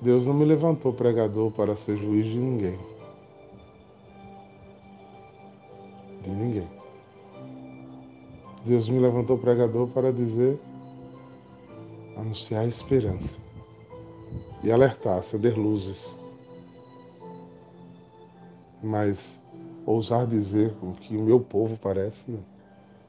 Deus 0.01 0.25
não 0.25 0.33
me 0.33 0.45
levantou 0.45 0.93
pregador 0.93 1.51
para 1.51 1.75
ser 1.75 1.97
juiz 1.97 2.25
de 2.25 2.37
ninguém. 2.37 2.77
De 6.21 6.29
ninguém. 6.29 6.67
Deus 8.65 8.89
me 8.89 8.99
levantou 8.99 9.37
pregador 9.37 9.87
para 9.87 10.11
dizer 10.11 10.59
anunciar 12.25 12.67
esperança 12.67 13.37
e 14.63 14.71
alertar, 14.71 15.19
acender 15.19 15.55
luzes. 15.55 16.17
Mas 18.81 19.39
ousar 19.85 20.25
dizer 20.25 20.75
o 20.81 20.93
que 20.93 21.15
o 21.15 21.21
meu 21.21 21.39
povo 21.39 21.77
parece, 21.77 22.31
não. 22.31 22.43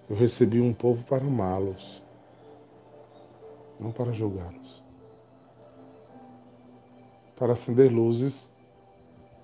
Eu 0.09 0.15
recebi 0.15 0.61
um 0.61 0.73
povo 0.73 1.03
para 1.05 1.25
amá-los, 1.25 2.03
não 3.81 3.91
para 3.91 4.13
julgá-los. 4.13 4.83
Para 7.35 7.55
acender 7.55 7.91
luzes 7.91 8.49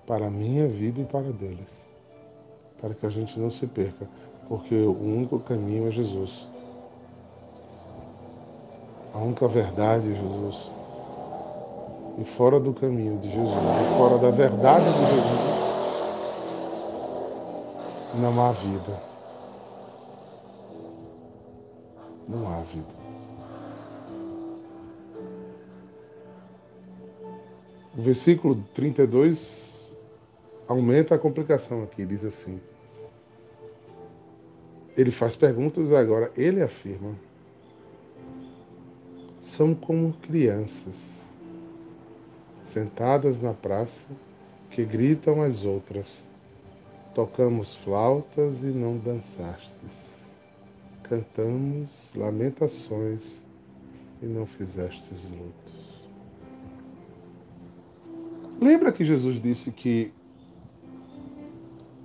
para 0.07 0.27
a 0.27 0.31
minha 0.31 0.67
vida 0.67 1.01
e 1.01 1.05
para 1.05 1.31
deles. 1.33 1.87
Para 2.79 2.93
que 2.93 3.05
a 3.05 3.09
gente 3.09 3.39
não 3.39 3.49
se 3.49 3.67
perca, 3.67 4.07
porque 4.47 4.75
o 4.75 4.97
único 5.01 5.39
caminho 5.39 5.87
é 5.87 5.91
Jesus. 5.91 6.47
A 9.13 9.17
única 9.19 9.47
verdade, 9.47 10.13
Jesus. 10.13 10.71
E 12.17 12.25
fora 12.25 12.59
do 12.59 12.73
caminho 12.73 13.19
de 13.19 13.29
Jesus, 13.29 13.47
e 13.47 13.97
fora 13.97 14.17
da 14.17 14.31
verdade 14.31 14.85
de 14.85 14.99
Jesus, 14.99 15.53
não 18.15 18.45
há 18.45 18.51
vida. 18.51 18.99
Não 22.27 22.47
há 22.53 22.61
vida. 22.61 23.03
O 27.97 28.01
versículo 28.01 28.63
32 28.73 29.95
aumenta 30.67 31.13
a 31.15 31.19
complicação 31.19 31.83
aqui, 31.83 32.05
diz 32.05 32.25
assim. 32.25 32.59
Ele 34.95 35.11
faz 35.11 35.35
perguntas 35.35 35.91
agora, 35.91 36.31
ele 36.35 36.61
afirma 36.61 37.15
são 39.43 39.75
como 39.75 40.13
crianças, 40.13 41.29
sentadas 42.61 43.41
na 43.41 43.53
praça, 43.53 44.07
que 44.71 44.85
gritam 44.85 45.43
às 45.43 45.65
outras: 45.65 46.27
Tocamos 47.13 47.75
flautas 47.75 48.63
e 48.63 48.67
não 48.67 48.97
dançastes, 48.97 50.37
cantamos 51.03 52.13
lamentações 52.15 53.41
e 54.21 54.25
não 54.25 54.45
fizestes 54.45 55.29
lutos. 55.29 56.07
Lembra 58.61 58.93
que 58.93 59.03
Jesus 59.03 59.41
disse 59.41 59.73
que 59.73 60.13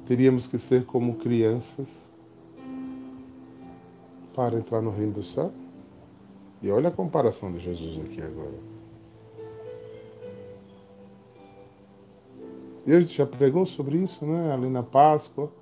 teríamos 0.05 0.49
que 0.49 0.59
ser 0.59 0.85
como 0.85 1.15
crianças 1.15 2.11
para 4.35 4.59
entrar 4.59 4.83
no 4.83 4.91
reino 4.91 5.13
do 5.13 5.23
céu? 5.23 5.53
E 6.61 6.71
olha 6.71 6.89
a 6.89 6.93
comparação 6.93 7.53
de 7.53 7.61
Jesus 7.61 7.99
aqui 8.05 8.21
agora. 8.21 8.55
E 12.87 12.93
a 12.93 13.01
gente 13.01 13.15
já 13.15 13.27
pregou 13.27 13.67
sobre 13.67 13.99
isso, 13.99 14.25
né? 14.25 14.53
Ali 14.53 14.71
na 14.71 14.83
Páscoa. 14.83 15.53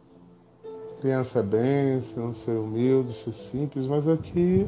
Criança 1.01 1.41
é 1.41 1.43
bênção, 1.43 2.33
ser 2.33 2.53
humilde, 2.53 3.13
ser 3.13 3.33
simples, 3.33 3.87
mas 3.87 4.09
aqui 4.09 4.67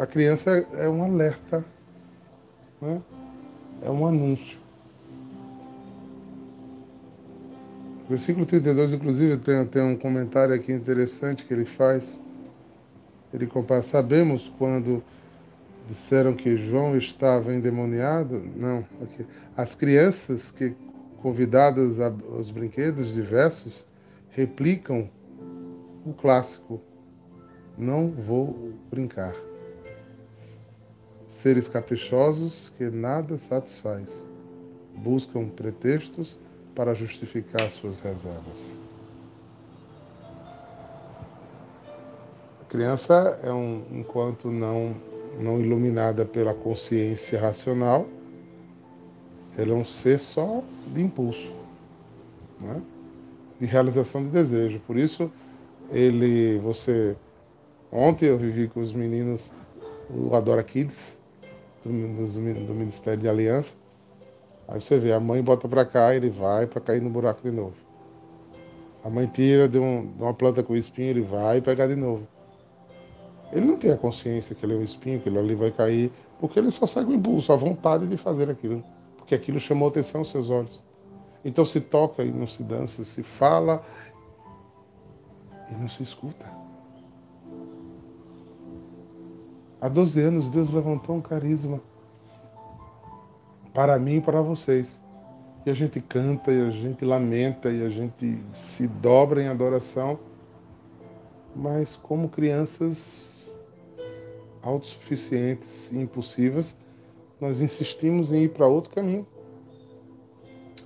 a 0.00 0.06
criança 0.06 0.50
é 0.74 0.88
um 0.88 1.02
alerta, 1.02 1.64
né? 2.80 3.02
é 3.82 3.90
um 3.90 4.06
anúncio. 4.06 4.60
Versículo 8.06 8.44
32, 8.44 8.92
inclusive, 8.92 9.38
tem, 9.38 9.64
tem 9.64 9.82
um 9.82 9.96
comentário 9.96 10.54
aqui 10.54 10.70
interessante 10.70 11.46
que 11.46 11.54
ele 11.54 11.64
faz. 11.64 12.19
Ele 13.32 13.46
compara, 13.46 13.82
sabemos 13.82 14.52
quando 14.58 15.02
disseram 15.88 16.34
que 16.34 16.56
João 16.56 16.96
estava 16.96 17.54
endemoniado? 17.54 18.40
Não. 18.56 18.84
As 19.56 19.74
crianças 19.74 20.50
que 20.50 20.74
convidadas 21.22 22.00
aos 22.00 22.50
brinquedos 22.50 23.12
diversos 23.12 23.86
replicam 24.30 25.08
o 26.04 26.12
clássico: 26.12 26.80
Não 27.76 28.08
vou 28.08 28.72
brincar. 28.90 29.34
Seres 31.24 31.68
caprichosos 31.68 32.72
que 32.76 32.90
nada 32.90 33.38
satisfaz, 33.38 34.26
buscam 34.94 35.48
pretextos 35.48 36.36
para 36.74 36.94
justificar 36.94 37.70
suas 37.70 37.98
reservas. 37.98 38.78
Criança 42.70 43.38
é 43.42 43.52
um, 43.52 43.82
enquanto 43.90 44.48
não 44.48 44.94
não 45.38 45.60
iluminada 45.60 46.24
pela 46.24 46.52
consciência 46.52 47.40
racional, 47.40 48.06
ela 49.56 49.72
é 49.72 49.74
um 49.74 49.84
ser 49.84 50.18
só 50.20 50.62
de 50.86 51.00
impulso, 51.00 51.54
né? 52.60 52.80
de 53.58 53.66
realização 53.66 54.22
de 54.22 54.30
desejo. 54.30 54.80
Por 54.86 54.96
isso, 54.96 55.30
ele, 55.90 56.58
você, 56.58 57.16
ontem 57.90 58.26
eu 58.26 58.38
vivi 58.38 58.68
com 58.68 58.80
os 58.80 58.92
meninos 58.92 59.52
o 60.08 60.34
Adora 60.34 60.62
Kids 60.62 61.20
do, 61.84 61.90
do, 61.90 62.66
do 62.66 62.74
Ministério 62.74 63.20
de 63.20 63.28
Aliança. 63.28 63.76
Aí 64.68 64.80
você 64.80 64.98
vê, 64.98 65.12
a 65.12 65.20
mãe 65.20 65.42
bota 65.42 65.68
para 65.68 65.84
cá, 65.84 66.14
ele 66.14 66.28
vai 66.28 66.66
para 66.66 66.80
cair 66.80 67.00
no 67.00 67.10
buraco 67.10 67.42
de 67.42 67.50
novo. 67.50 67.74
A 69.04 69.08
mãe 69.08 69.26
tira 69.26 69.68
de, 69.68 69.78
um, 69.78 70.06
de 70.06 70.22
uma 70.22 70.34
planta 70.34 70.62
com 70.62 70.76
espinho, 70.76 71.10
ele 71.10 71.22
vai 71.22 71.60
pegar 71.60 71.86
de 71.86 71.96
novo. 71.96 72.26
Ele 73.52 73.66
não 73.66 73.76
tem 73.76 73.90
a 73.90 73.96
consciência 73.96 74.54
que 74.54 74.64
ele 74.64 74.74
é 74.74 74.76
um 74.76 74.82
espinho, 74.82 75.20
que 75.20 75.28
ele 75.28 75.38
ali 75.38 75.54
vai 75.54 75.70
cair, 75.70 76.12
porque 76.38 76.58
ele 76.58 76.70
só 76.70 76.86
segue 76.86 77.10
o 77.10 77.14
impulso, 77.14 77.52
a 77.52 77.56
vontade 77.56 78.06
de 78.06 78.16
fazer 78.16 78.48
aquilo, 78.48 78.82
porque 79.16 79.34
aquilo 79.34 79.58
chamou 79.58 79.88
atenção 79.88 80.20
aos 80.20 80.30
seus 80.30 80.50
olhos. 80.50 80.82
Então 81.44 81.64
se 81.64 81.80
toca 81.80 82.22
e 82.22 82.30
não 82.30 82.46
se 82.46 82.62
dança, 82.62 83.04
se 83.04 83.22
fala 83.22 83.82
e 85.70 85.74
não 85.74 85.88
se 85.88 86.02
escuta. 86.02 86.46
Há 89.80 89.88
12 89.88 90.20
anos 90.20 90.50
Deus 90.50 90.70
levantou 90.70 91.16
um 91.16 91.20
carisma 91.20 91.80
para 93.72 93.98
mim 93.98 94.16
e 94.16 94.20
para 94.20 94.42
vocês. 94.42 95.00
E 95.64 95.70
a 95.70 95.74
gente 95.74 96.00
canta, 96.00 96.52
e 96.52 96.68
a 96.68 96.70
gente 96.70 97.04
lamenta, 97.04 97.70
e 97.70 97.84
a 97.84 97.90
gente 97.90 98.42
se 98.52 98.86
dobra 98.86 99.42
em 99.42 99.48
adoração. 99.48 100.18
Mas 101.54 101.96
como 101.96 102.28
crianças 102.28 103.29
autossuficientes 104.62 105.90
e 105.92 105.98
impulsivas, 105.98 106.76
nós 107.40 107.60
insistimos 107.60 108.32
em 108.32 108.44
ir 108.44 108.50
para 108.50 108.66
outro 108.66 108.94
caminho. 108.94 109.26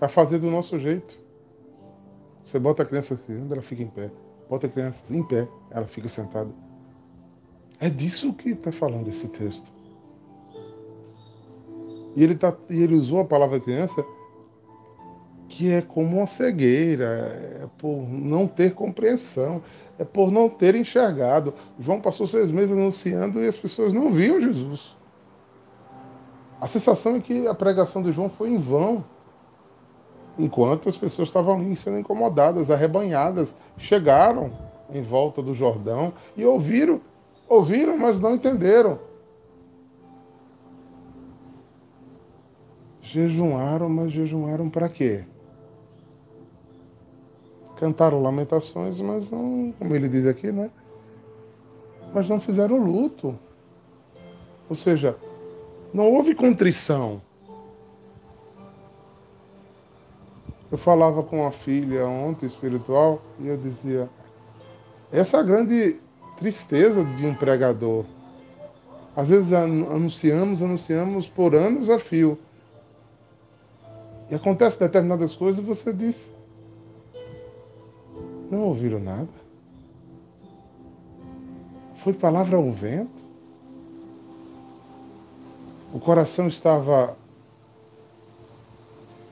A 0.01 0.09
fazer 0.09 0.39
do 0.39 0.51
nosso 0.51 0.79
jeito. 0.79 1.19
Você 2.43 2.59
bota 2.59 2.83
a 2.83 2.87
criança 2.87 3.15
aqui, 3.15 3.33
ela 3.33 3.63
fica 3.63 3.83
em 3.83 3.89
pé. 3.89 4.11
Bota 4.49 4.67
a 4.67 4.71
criança 4.71 5.03
em 5.11 5.23
pé, 5.23 5.49
ela 5.71 5.87
fica 5.87 6.09
sentada. 6.09 6.51
É 7.81 7.89
disso 7.89 8.33
que 8.35 8.51
está 8.51 8.71
falando 8.71 9.09
esse 9.09 9.29
texto. 9.29 9.73
E 12.17 12.23
ele, 12.23 12.37
tá, 12.37 12.57
e 12.71 12.83
ele 12.83 12.95
usou 12.95 13.21
a 13.21 13.25
palavra 13.25 13.59
criança 13.59 14.05
que 15.49 15.71
é 15.71 15.81
como 15.81 16.17
uma 16.17 16.27
cegueira, 16.27 17.05
é 17.63 17.69
por 17.79 18.09
não 18.09 18.47
ter 18.47 18.75
compreensão, 18.75 19.63
é 19.99 20.05
por 20.05 20.31
não 20.31 20.49
ter 20.49 20.75
enxergado. 20.75 21.55
João 21.79 22.01
passou 22.01 22.27
seis 22.27 22.51
meses 22.51 22.73
anunciando 22.73 23.43
e 23.43 23.47
as 23.47 23.57
pessoas 23.57 23.93
não 23.93 24.11
viam 24.11 24.41
Jesus. 24.41 24.97
A 26.61 26.67
sensação 26.67 27.17
é 27.17 27.21
que 27.21 27.47
a 27.47 27.55
pregação 27.55 28.03
de 28.03 28.13
João 28.13 28.29
foi 28.29 28.51
em 28.51 28.59
vão, 28.59 29.05
enquanto 30.39 30.89
as 30.89 30.97
pessoas 30.97 31.29
estavam 31.29 31.57
ali 31.57 31.77
sendo 31.77 31.99
incomodadas, 31.99 32.71
arrebanhadas, 32.71 33.55
chegaram 33.77 34.51
em 34.91 35.03
volta 35.03 35.43
do 35.43 35.55
Jordão 35.55 36.13
e 36.37 36.45
ouviram, 36.45 37.01
ouviram, 37.49 37.97
mas 37.97 38.21
não 38.21 38.35
entenderam. 38.35 38.99
Jejuaram, 43.01 43.89
mas 43.89 44.11
jejuaram 44.11 44.71
para 44.71 44.89
quê? 44.89 45.25
Cantaram 47.77 48.23
lamentações, 48.23 49.01
mas 49.01 49.31
não, 49.31 49.75
como 49.79 49.95
ele 49.95 50.09
diz 50.09 50.27
aqui, 50.27 50.53
né? 50.53 50.71
Mas 52.13 52.29
não 52.29 52.41
fizeram 52.41 52.77
luto. 52.77 53.37
Ou 54.69 54.77
seja, 54.77 55.17
não 55.93 56.11
houve 56.13 56.35
contrição. 56.35 57.21
Eu 60.71 60.79
falava 60.79 61.23
com 61.23 61.47
a 61.47 61.51
filha 61.51 62.07
ontem, 62.07 62.47
espiritual, 62.47 63.23
e 63.39 63.47
eu 63.47 63.57
dizia: 63.57 64.09
essa 65.13 65.37
é 65.37 65.41
a 65.41 65.45
grande 65.45 66.01
tristeza 66.37 67.05
de 67.05 67.25
um 67.25 67.33
pregador. 67.33 68.05
Às 69.15 69.29
vezes 69.29 69.53
anunciamos, 69.53 70.61
anunciamos 70.61 71.29
por 71.29 71.55
anos 71.55 71.89
a 71.89 72.01
fio. 72.01 72.37
E 74.29 74.35
acontece 74.35 74.81
determinadas 74.81 75.37
coisas 75.37 75.63
e 75.63 75.65
você 75.65 75.93
diz: 75.93 76.34
Não 78.55 78.69
ouviram 78.69 79.01
nada? 79.01 79.27
Foi 81.97 82.13
palavra 82.13 82.57
ao 82.57 82.71
vento? 82.71 83.25
O 85.93 85.99
coração 85.99 86.47
estava 86.47 87.17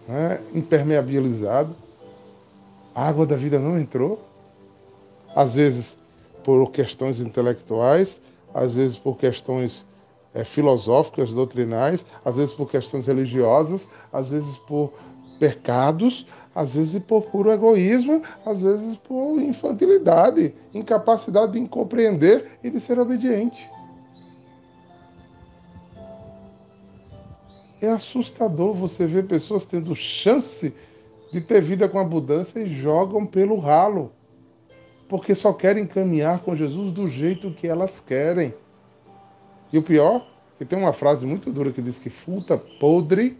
né, 0.08 0.42
impermeabilizado, 0.52 1.76
a 2.92 3.06
água 3.06 3.24
da 3.24 3.36
vida 3.36 3.60
não 3.60 3.78
entrou. 3.78 4.20
Às 5.36 5.54
vezes 5.54 5.96
por 6.42 6.72
questões 6.72 7.20
intelectuais, 7.20 8.20
às 8.52 8.74
vezes 8.74 8.96
por 8.96 9.16
questões 9.16 9.86
é, 10.34 10.42
filosóficas, 10.42 11.30
doutrinais, 11.30 12.04
às 12.24 12.38
vezes 12.38 12.56
por 12.56 12.68
questões 12.68 13.06
religiosas, 13.06 13.88
às 14.12 14.30
vezes 14.30 14.56
por 14.58 14.92
pecados, 15.38 16.26
às 16.54 16.74
vezes 16.74 16.98
por 17.02 17.22
puro 17.22 17.50
egoísmo, 17.50 18.22
às 18.44 18.62
vezes 18.62 18.96
por 18.96 19.40
infantilidade, 19.40 20.54
incapacidade 20.74 21.52
de 21.52 21.68
compreender 21.68 22.58
e 22.62 22.70
de 22.70 22.80
ser 22.80 22.98
obediente. 22.98 23.68
É 27.80 27.88
assustador 27.88 28.74
você 28.74 29.06
ver 29.06 29.26
pessoas 29.26 29.66
tendo 29.66 29.94
chance 29.96 30.72
de 31.32 31.40
ter 31.40 31.60
vida 31.60 31.88
com 31.88 31.98
abundância 31.98 32.60
e 32.60 32.68
jogam 32.68 33.26
pelo 33.26 33.58
ralo, 33.58 34.12
porque 35.08 35.34
só 35.34 35.52
querem 35.52 35.86
caminhar 35.86 36.40
com 36.40 36.54
Jesus 36.54 36.92
do 36.92 37.08
jeito 37.08 37.50
que 37.50 37.66
elas 37.66 37.98
querem. 37.98 38.54
E 39.72 39.78
o 39.78 39.82
pior, 39.82 40.26
que 40.58 40.64
tem 40.64 40.78
uma 40.78 40.92
frase 40.92 41.26
muito 41.26 41.50
dura 41.50 41.72
que 41.72 41.82
diz 41.82 41.98
que 41.98 42.10
fruta 42.10 42.56
podre 42.78 43.38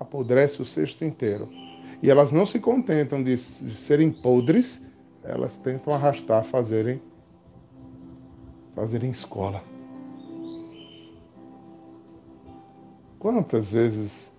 apodrece 0.00 0.62
o 0.62 0.64
cesto 0.64 1.04
inteiro. 1.04 1.69
E 2.02 2.10
elas 2.10 2.32
não 2.32 2.46
se 2.46 2.58
contentam 2.58 3.22
de, 3.22 3.34
de 3.34 3.74
serem 3.74 4.10
podres, 4.10 4.82
elas 5.22 5.58
tentam 5.58 5.92
arrastar, 5.92 6.44
fazerem, 6.44 7.02
fazerem 8.74 9.10
escola. 9.10 9.62
Quantas 13.18 13.72
vezes, 13.72 14.32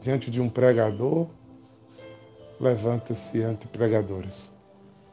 diante 0.00 0.30
de 0.30 0.40
um 0.40 0.48
pregador, 0.48 1.26
levanta-se 2.60 3.40
anti-pregadores? 3.40 4.52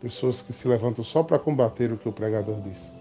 Pessoas 0.02 0.42
que 0.42 0.52
se 0.52 0.68
levantam 0.68 1.04
só 1.04 1.24
para 1.24 1.40
combater 1.40 1.92
o 1.92 1.98
que 1.98 2.10
o 2.10 2.12
pregador 2.12 2.60
diz. 2.62 2.98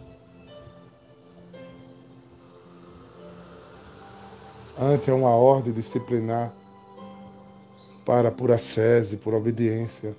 ante 4.78 5.10
uma 5.10 5.30
ordem 5.30 5.72
disciplinar 5.72 6.52
para 8.06 8.30
por 8.30 8.50
ascese, 8.50 9.18
por 9.18 9.34
obediência 9.34 10.16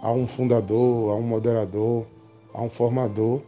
a 0.00 0.12
um 0.12 0.26
fundador, 0.26 1.10
a 1.10 1.16
um 1.16 1.22
moderador, 1.22 2.06
a 2.54 2.62
um 2.62 2.70
formador. 2.70 3.42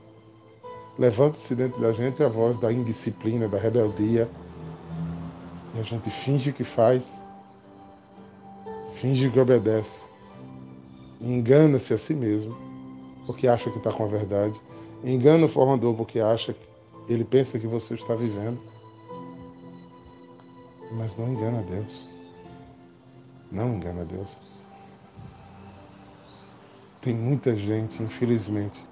Levanta-se 0.98 1.54
dentro 1.54 1.80
da 1.80 1.92
gente 1.92 2.22
a 2.22 2.28
voz 2.28 2.58
da 2.58 2.72
indisciplina, 2.72 3.48
da 3.48 3.56
rebeldia. 3.56 4.28
E 5.74 5.80
a 5.80 5.82
gente 5.84 6.10
finge 6.10 6.52
que 6.52 6.64
faz, 6.64 7.24
finge 8.94 9.30
que 9.30 9.38
obedece. 9.38 10.10
Engana-se 11.20 11.94
a 11.94 11.98
si 11.98 12.12
mesmo, 12.12 12.56
porque 13.24 13.46
acha 13.46 13.70
que 13.70 13.78
está 13.78 13.92
com 13.92 14.04
a 14.04 14.08
verdade. 14.08 14.60
Engana 15.04 15.46
o 15.46 15.48
formador 15.48 15.94
porque 15.94 16.18
acha 16.18 16.52
que 16.52 16.66
ele 17.08 17.24
pensa 17.24 17.58
que 17.58 17.66
você 17.66 17.94
está 17.94 18.14
vivendo 18.14 18.58
mas 20.92 21.16
não 21.16 21.28
engana 21.28 21.62
Deus. 21.62 22.09
Não 23.50 23.74
engana 23.74 24.04
Deus. 24.04 24.36
Tem 27.00 27.14
muita 27.14 27.54
gente, 27.56 28.02
infelizmente, 28.02 28.86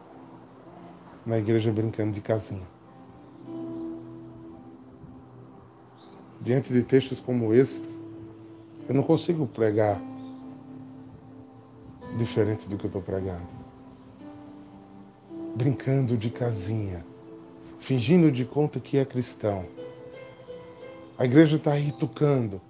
na 1.24 1.38
igreja 1.38 1.72
brincando 1.72 2.12
de 2.12 2.20
casinha. 2.20 2.66
Diante 6.40 6.72
de 6.72 6.82
textos 6.82 7.20
como 7.20 7.52
esse, 7.52 7.82
eu 8.88 8.94
não 8.94 9.02
consigo 9.02 9.46
pregar 9.46 10.00
diferente 12.16 12.68
do 12.68 12.76
que 12.76 12.84
eu 12.84 12.88
estou 12.88 13.02
pregando. 13.02 13.46
Brincando 15.54 16.16
de 16.16 16.30
casinha, 16.30 17.04
fingindo 17.78 18.32
de 18.32 18.44
conta 18.44 18.80
que 18.80 18.96
é 18.96 19.04
cristão 19.04 19.66
a 21.18 21.24
igreja 21.24 21.56
está 21.56 21.72
aí 21.72 21.90
tocando. 21.90 22.60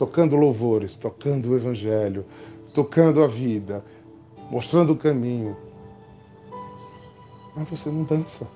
Tocando 0.00 0.34
louvores, 0.34 0.96
tocando 0.96 1.50
o 1.50 1.56
evangelho, 1.56 2.24
tocando 2.72 3.22
a 3.22 3.26
vida. 3.26 3.84
mostrando 4.50 4.94
o 4.94 4.96
caminho. 4.96 5.54
Mas 7.54 7.68
você 7.68 7.90
não 7.90 8.04
dança. 8.04 8.48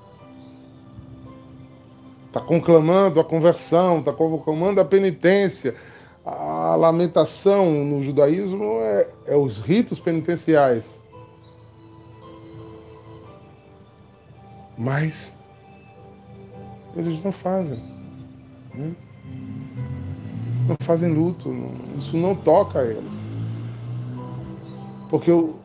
Está 2.28 2.40
conclamando 2.40 3.20
a 3.20 3.24
conversão, 3.24 3.98
está 3.98 4.10
conclamando 4.10 4.80
a 4.80 4.86
penitência. 4.86 5.76
A 6.24 6.76
lamentação 6.76 7.84
no 7.84 8.02
judaísmo 8.02 8.80
é, 8.80 9.10
é 9.26 9.36
os 9.36 9.58
ritos 9.58 10.00
penitenciais. 10.00 10.98
Mas 14.78 15.36
eles 16.96 17.22
não 17.22 17.32
fazem. 17.32 17.78
Né? 18.74 18.96
Não 20.66 20.76
fazem 20.80 21.12
luto. 21.12 21.50
Isso 21.98 22.16
não 22.16 22.34
toca 22.34 22.80
a 22.80 22.84
eles. 22.84 23.12
Porque 25.10 25.30
o, 25.30 25.56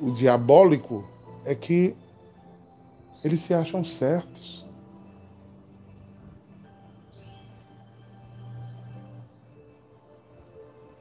o 0.00 0.10
diabólico 0.10 1.04
é 1.44 1.54
que 1.54 1.94
eles 3.22 3.40
se 3.40 3.54
acham 3.54 3.84
certos. 3.84 4.66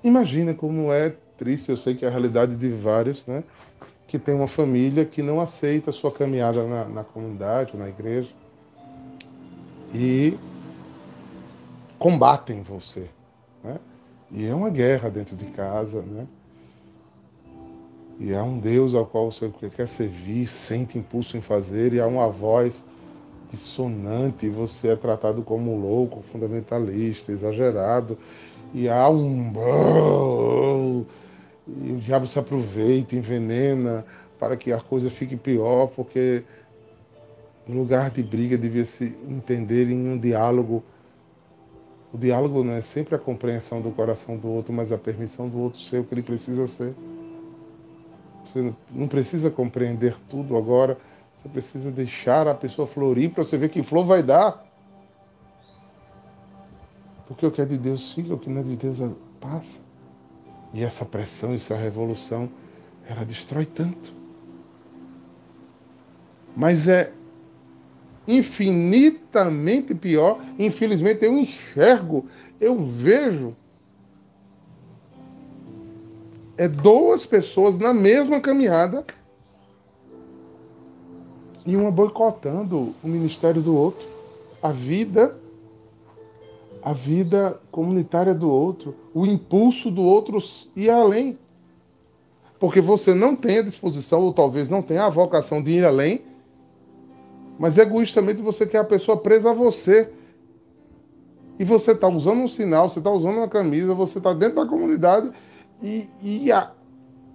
Imagina 0.04 0.54
como 0.54 0.92
é 0.92 1.16
triste, 1.38 1.70
eu 1.70 1.78
sei 1.78 1.96
que 1.96 2.06
é 2.06 2.08
a 2.08 2.12
realidade 2.12 2.56
de 2.56 2.70
vários, 2.70 3.26
né? 3.28 3.44
Que 4.08 4.18
tem 4.18 4.34
uma 4.34 4.48
família 4.48 5.06
que 5.06 5.22
não 5.22 5.40
aceita 5.40 5.90
a 5.90 5.94
sua 5.94 6.12
caminhada 6.12 6.66
na, 6.66 6.86
na 6.86 7.04
comunidade, 7.04 7.78
na 7.78 7.88
igreja. 7.88 8.30
E 9.94 10.38
combatem 12.00 12.62
você. 12.62 13.10
Né? 13.64 13.80
E 14.32 14.46
é 14.46 14.56
uma 14.56 14.70
guerra 14.70 15.10
dentro 15.10 15.36
de 15.36 15.46
casa, 15.46 16.02
né? 16.02 16.28
E 18.20 18.34
há 18.34 18.44
um 18.44 18.60
Deus 18.60 18.94
ao 18.94 19.06
qual 19.06 19.32
você 19.32 19.52
quer 19.76 19.88
servir, 19.88 20.48
sente 20.48 20.98
impulso 20.98 21.36
em 21.36 21.42
fazer, 21.42 21.94
e 21.94 22.00
há 22.00 22.06
uma 22.06 22.30
voz 22.30 22.84
dissonante, 23.52 24.46
e 24.46 24.50
você 24.50 24.90
é 24.90 24.96
tratado 24.96 25.42
como 25.44 25.76
louco, 25.76 26.22
fundamentalista, 26.32 27.32
exagerado, 27.32 28.18
e 28.74 28.88
há 28.88 29.10
um. 29.10 31.04
E 31.68 31.92
o 31.92 31.98
diabo 31.98 32.28
se 32.28 32.38
aproveita, 32.38 33.16
envenena, 33.16 34.06
para 34.40 34.56
que 34.56 34.72
a 34.72 34.80
coisa 34.80 35.10
fique 35.10 35.36
pior, 35.36 35.88
porque 35.88 36.44
no 37.68 37.80
lugar 37.80 38.12
de 38.12 38.24
briga 38.24 38.58
devia 38.58 38.86
se 38.86 39.18
entender 39.28 39.90
em 39.90 40.10
um 40.10 40.18
diálogo. 40.18 40.84
O 42.14 42.18
diálogo 42.18 42.64
não 42.64 42.74
é 42.74 42.82
sempre 42.82 43.16
a 43.16 43.20
compreensão 43.20 43.82
do 43.82 43.92
coração 43.92 44.38
do 44.38 44.50
outro, 44.50 44.74
mas 44.74 44.92
a 44.92 44.98
permissão 44.98 45.48
do 45.48 45.60
outro 45.60 45.80
ser 45.80 46.00
o 46.00 46.04
que 46.04 46.14
ele 46.14 46.24
precisa 46.24 46.68
ser. 46.68 46.94
Você 48.44 48.74
não 48.92 49.08
precisa 49.08 49.50
compreender 49.50 50.16
tudo 50.30 50.58
agora. 50.58 50.98
Você 51.38 51.48
precisa 51.48 51.90
deixar 51.90 52.48
a 52.48 52.54
pessoa 52.54 52.86
florir 52.88 53.32
para 53.32 53.44
você 53.44 53.58
ver 53.58 53.70
que 53.70 53.82
flor 53.82 54.06
vai 54.06 54.22
dar. 54.22 54.66
Porque 57.28 57.46
o 57.46 57.52
que 57.52 57.62
é 57.62 57.66
de 57.66 57.78
Deus 57.78 58.12
fica, 58.12 58.34
o 58.34 58.38
que 58.38 58.50
não 58.50 58.60
é 58.60 58.64
de 58.64 58.76
Deus 58.76 59.00
passa. 59.40 59.80
E 60.74 60.84
essa 60.84 61.06
pressão, 61.06 61.54
essa 61.54 61.76
revolução, 61.76 62.50
ela 63.08 63.24
destrói 63.24 63.66
tanto. 63.66 64.14
Mas 66.56 66.90
é 66.90 67.14
infinitamente 68.28 69.94
pior. 69.96 70.40
Infelizmente, 70.58 71.26
eu 71.26 71.38
enxergo, 71.38 72.26
eu 72.60 72.78
vejo 72.78 73.56
é 76.58 76.68
duas 76.68 77.26
pessoas 77.26 77.76
na 77.78 77.92
mesma 77.92 78.40
caminhada 78.40 79.04
e 81.66 81.76
uma 81.76 81.90
boicotando 81.90 82.94
o 83.04 83.08
ministério 83.08 83.62
do 83.62 83.76
outro, 83.76 84.08
a 84.62 84.72
vida, 84.72 85.38
a 86.84 86.94
vida 86.94 87.60
comunitária 87.72 88.34
do 88.36 88.48
outro, 88.48 88.96
o 89.14 89.26
impulso 89.26 89.90
do 89.90 90.04
outro 90.04 90.38
ir 90.76 90.90
além. 90.90 91.38
Porque 92.60 92.80
você 92.80 93.16
não 93.16 93.36
tem 93.36 93.60
a 93.60 93.64
disposição, 93.64 94.22
ou 94.22 94.32
talvez 94.32 94.70
não 94.70 94.84
tenha 94.84 95.06
a 95.06 95.10
vocação 95.10 95.64
de 95.64 95.72
ir 95.72 95.86
além, 95.86 96.22
mas 97.58 97.78
egoístamente 97.78 98.42
você 98.42 98.66
quer 98.66 98.80
a 98.80 98.84
pessoa 98.84 99.18
presa 99.18 99.52
a 99.52 99.54
você. 99.54 100.12
E 101.60 101.64
você 101.64 101.92
está 101.92 102.08
usando 102.08 102.40
um 102.40 102.48
sinal, 102.48 102.90
você 102.90 103.00
está 103.00 103.12
usando 103.12 103.38
uma 103.38 103.48
camisa, 103.48 103.94
você 103.94 104.18
está 104.18 104.34
dentro 104.34 104.56
da 104.56 104.66
comunidade 104.66 105.32
e, 105.82 106.10
e 106.22 106.52
a, 106.52 106.72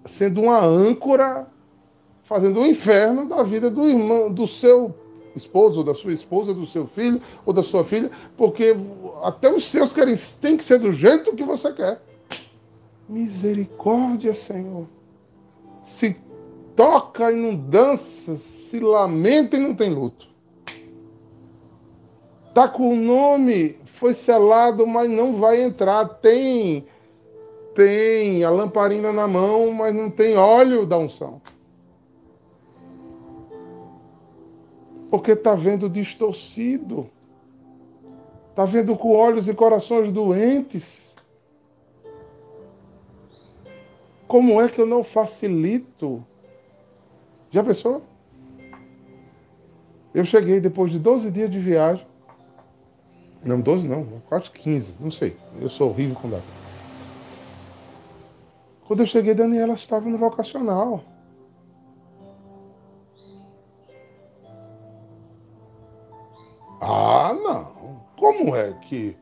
sendo 0.04 0.42
uma 0.42 0.64
âncora, 0.64 1.46
fazendo 2.22 2.60
um 2.60 2.66
inferno 2.66 3.28
da 3.28 3.42
vida 3.42 3.70
do 3.70 3.88
irmão, 3.88 4.32
do 4.32 4.48
seu 4.48 4.94
esposo, 5.36 5.84
da 5.84 5.94
sua 5.94 6.12
esposa, 6.12 6.54
do 6.54 6.66
seu 6.66 6.86
filho 6.86 7.20
ou 7.44 7.52
da 7.52 7.62
sua 7.62 7.84
filha, 7.84 8.10
porque 8.36 8.74
até 9.22 9.52
os 9.52 9.64
seus 9.64 9.92
querem, 9.92 10.14
tem 10.40 10.56
que 10.56 10.64
ser 10.64 10.78
do 10.78 10.92
jeito 10.92 11.36
que 11.36 11.44
você 11.44 11.72
quer. 11.72 12.02
Misericórdia, 13.08 14.34
Senhor. 14.34 14.88
Se 15.84 16.16
toca 16.76 17.32
e 17.32 17.34
não 17.34 17.56
dança, 17.56 18.36
se 18.36 18.78
lamenta 18.78 19.56
e 19.56 19.60
não 19.60 19.74
tem 19.74 19.92
luto. 19.92 20.28
Tá 22.54 22.68
com 22.68 22.92
o 22.92 22.96
nome, 22.96 23.78
foi 23.84 24.14
selado, 24.14 24.86
mas 24.86 25.10
não 25.10 25.34
vai 25.34 25.62
entrar. 25.62 26.06
Tem 26.06 26.86
tem 27.74 28.42
a 28.42 28.48
lamparina 28.48 29.12
na 29.12 29.28
mão, 29.28 29.70
mas 29.70 29.94
não 29.94 30.10
tem 30.10 30.34
óleo 30.34 30.86
da 30.86 30.96
unção. 30.96 31.42
Porque 35.10 35.32
está 35.32 35.54
vendo 35.54 35.90
distorcido. 35.90 37.10
Está 38.48 38.64
vendo 38.64 38.96
com 38.96 39.14
olhos 39.14 39.46
e 39.46 39.54
corações 39.54 40.10
doentes. 40.10 41.14
Como 44.26 44.58
é 44.58 44.68
que 44.70 44.80
eu 44.80 44.86
não 44.86 45.04
facilito? 45.04 46.24
Já 47.56 47.64
pensou? 47.64 48.02
Eu 50.12 50.26
cheguei 50.26 50.60
depois 50.60 50.92
de 50.92 50.98
12 50.98 51.30
dias 51.30 51.50
de 51.50 51.58
viagem. 51.58 52.06
Não, 53.42 53.58
12 53.58 53.88
não, 53.88 54.04
quase 54.28 54.50
15, 54.50 54.96
não 55.00 55.10
sei. 55.10 55.38
Eu 55.58 55.70
sou 55.70 55.88
horrível 55.88 56.14
com 56.16 56.28
data. 56.28 56.44
Quando 58.86 59.00
eu 59.00 59.06
cheguei, 59.06 59.32
Daniela 59.32 59.72
estava 59.72 60.06
no 60.06 60.18
vocacional. 60.18 61.02
Ah, 66.78 67.34
não. 67.42 68.02
Como 68.18 68.54
é 68.54 68.74
que. 68.82 69.16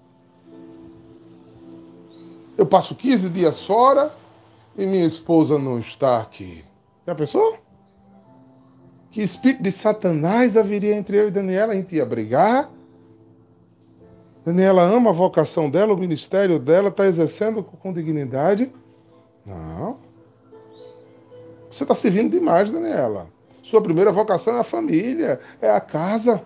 Eu 2.58 2.66
passo 2.66 2.96
15 2.96 3.30
dias 3.30 3.62
fora 3.62 4.12
e 4.76 4.84
minha 4.84 5.06
esposa 5.06 5.56
não 5.56 5.78
está 5.78 6.20
aqui? 6.20 6.64
Já 7.06 7.14
pensou? 7.14 7.63
Que 9.14 9.22
espírito 9.22 9.62
de 9.62 9.70
Satanás 9.70 10.56
haveria 10.56 10.92
entre 10.92 11.16
eu 11.16 11.28
e 11.28 11.30
Daniela? 11.30 11.72
A 11.72 11.76
gente 11.76 11.94
ia 11.94 12.04
brigar. 12.04 12.68
Daniela 14.44 14.82
ama 14.82 15.10
a 15.10 15.12
vocação 15.12 15.70
dela, 15.70 15.94
o 15.94 15.96
ministério 15.96 16.58
dela, 16.58 16.88
está 16.88 17.06
exercendo 17.06 17.62
com 17.62 17.92
dignidade. 17.92 18.72
Não. 19.46 19.98
Você 21.70 21.84
está 21.84 21.94
servindo 21.94 22.32
demais, 22.32 22.72
Daniela. 22.72 23.28
Sua 23.62 23.80
primeira 23.80 24.10
vocação 24.10 24.56
é 24.56 24.58
a 24.58 24.64
família, 24.64 25.38
é 25.62 25.70
a 25.70 25.80
casa. 25.80 26.44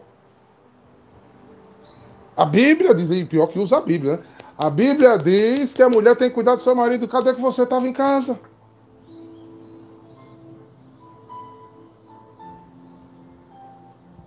A 2.36 2.44
Bíblia 2.44 2.94
diz 2.94 3.10
aí, 3.10 3.24
pior 3.24 3.46
que 3.46 3.58
usa 3.58 3.78
a 3.78 3.80
Bíblia, 3.80 4.18
né? 4.18 4.22
A 4.58 4.68
Bíblia 4.68 5.16
diz 5.16 5.72
que 5.72 5.82
a 5.82 5.88
mulher 5.88 6.14
tem 6.16 6.28
que 6.28 6.34
cuidar 6.34 6.54
do 6.54 6.60
seu 6.60 6.74
marido. 6.74 7.08
Cadê 7.08 7.32
que 7.32 7.40
você 7.40 7.62
estava 7.62 7.88
em 7.88 7.94
casa? 7.94 8.38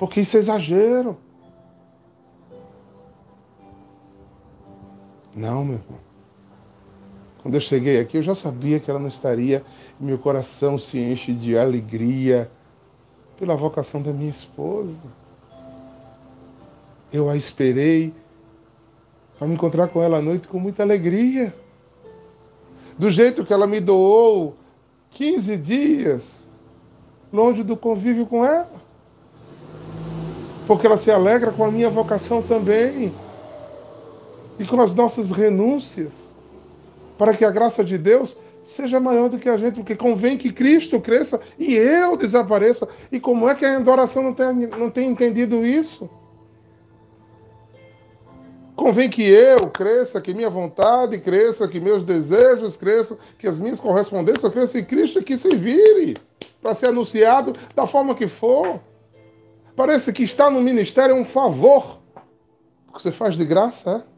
Porque 0.02 0.22
isso 0.22 0.36
é 0.36 0.40
exagero. 0.40 1.16
Não, 5.36 5.64
meu 5.64 5.76
irmão. 5.76 6.00
Quando 7.44 7.54
eu 7.54 7.62
cheguei 7.62 8.00
aqui, 8.00 8.18
eu 8.18 8.24
já 8.24 8.34
sabia 8.34 8.80
que 8.80 8.90
ela 8.90 9.00
não 9.00 9.08
estaria. 9.08 9.64
Meu 10.00 10.18
coração 10.18 10.80
se 10.80 10.98
enche 10.98 11.32
de 11.32 11.56
alegria 11.56 12.50
pela 13.38 13.56
vocação 13.56 14.02
da 14.02 14.12
minha 14.12 14.32
esposa. 14.32 14.98
Eu 17.14 17.30
a 17.30 17.38
esperei 17.38 18.12
para 19.38 19.48
me 19.48 19.54
encontrar 19.54 19.88
com 19.88 20.02
ela 20.02 20.18
à 20.18 20.22
noite 20.22 20.48
com 20.48 20.60
muita 20.60 20.82
alegria. 20.82 21.54
Do 22.98 23.12
jeito 23.12 23.46
que 23.46 23.54
ela 23.54 23.68
me 23.68 23.80
doou 23.80 24.56
15 25.12 25.58
dias 25.58 26.44
longe 27.32 27.62
do 27.62 27.78
convívio 27.78 28.26
com 28.26 28.44
ela. 28.44 28.82
Porque 30.68 30.86
ela 30.86 30.98
se 30.98 31.12
alegra 31.12 31.52
com 31.52 31.64
a 31.64 31.72
minha 31.72 31.90
vocação 31.90 32.42
também. 32.42 33.14
E 34.60 34.66
com 34.66 34.80
as 34.80 34.94
nossas 34.94 35.32
renúncias 35.32 36.32
para 37.18 37.36
que 37.36 37.46
a 37.46 37.52
graça 37.52 37.84
de 37.84 37.98
Deus 37.98 38.36
seja 38.64 39.00
maior 39.00 39.30
do 39.30 39.40
que 39.40 39.50
a 39.50 39.58
gente, 39.58 39.76
porque 39.76 39.96
convém 39.96 40.38
que 40.38 40.52
Cristo 40.52 41.00
cresça 41.00 41.40
e 41.58 41.76
eu 41.76 42.16
desapareça. 42.16 42.88
E 43.12 43.20
como 43.20 43.50
é 43.50 43.56
que 43.56 43.66
a 43.66 43.78
adoração 43.78 44.24
não 44.24 44.34
tem, 44.34 44.54
não 44.78 44.90
tem 44.90 45.10
entendido 45.10 45.66
isso? 45.66 46.10
Convém 48.76 49.10
que 49.10 49.24
eu 49.24 49.68
cresça, 49.68 50.20
que 50.20 50.34
minha 50.34 50.50
vontade 50.50 51.20
cresça, 51.20 51.68
que 51.68 51.80
meus 51.80 52.04
desejos 52.04 52.78
cresçam, 52.78 53.18
que 53.38 53.48
as 53.48 53.60
minhas 53.60 53.80
correspondências 53.80 54.52
cresçam 54.52 54.82
e 54.82 54.86
Cristo 54.86 55.22
que 55.22 55.38
se 55.38 55.56
vire 55.56 56.16
para 56.62 56.74
ser 56.74 56.88
anunciado 56.88 57.54
da 57.76 57.86
forma 57.86 58.16
que 58.16 58.28
for. 58.28 58.80
Parece 59.76 60.12
que 60.12 60.24
estar 60.24 60.50
no 60.50 60.62
ministério 60.62 61.16
é 61.16 61.20
um 61.20 61.26
favor. 61.26 62.02
que 62.94 63.02
você 63.02 63.12
faz 63.12 63.36
de 63.36 63.46
graça, 63.46 64.06
é? 64.06 64.12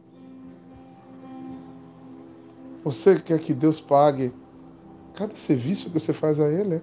Você 2.84 3.20
quer 3.20 3.40
que 3.40 3.54
Deus 3.54 3.80
pague 3.80 4.34
cada 5.14 5.36
serviço 5.36 5.90
que 5.90 6.00
você 6.00 6.12
faz 6.12 6.40
a 6.40 6.50
Ele, 6.50 6.76
é? 6.76 6.82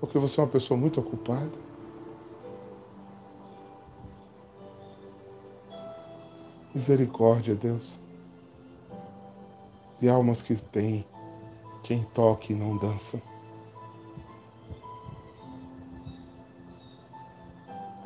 Porque 0.00 0.18
você 0.18 0.40
é 0.40 0.44
uma 0.44 0.50
pessoa 0.50 0.78
muito 0.78 0.98
ocupada. 0.98 1.68
Misericórdia, 6.74 7.54
Deus. 7.54 7.98
De 10.00 10.08
almas 10.08 10.42
que 10.42 10.54
têm 10.54 11.04
quem 11.82 12.02
toque 12.14 12.52
e 12.52 12.56
não 12.56 12.76
dança. 12.76 13.20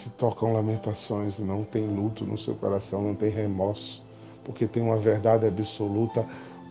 Que 0.02 0.10
tocam 0.10 0.52
lamentações 0.52 1.38
não 1.38 1.62
tem 1.62 1.86
luto 1.86 2.24
no 2.24 2.36
seu 2.36 2.56
coração, 2.56 3.00
não 3.02 3.14
tem 3.14 3.30
remorso, 3.30 4.02
porque 4.42 4.66
tem 4.66 4.82
uma 4.82 4.96
verdade 4.96 5.46
absoluta 5.46 6.26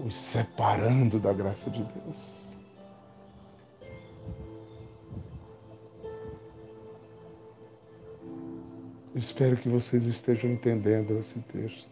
os 0.05 0.17
separando 0.17 1.17
da 1.17 1.31
graça 1.31 1.69
de 1.69 1.81
Deus. 1.81 2.57
Eu 9.13 9.19
espero 9.19 9.55
que 9.55 9.69
vocês 9.69 10.03
estejam 10.03 10.51
entendendo 10.51 11.17
esse 11.17 11.39
texto. 11.39 11.89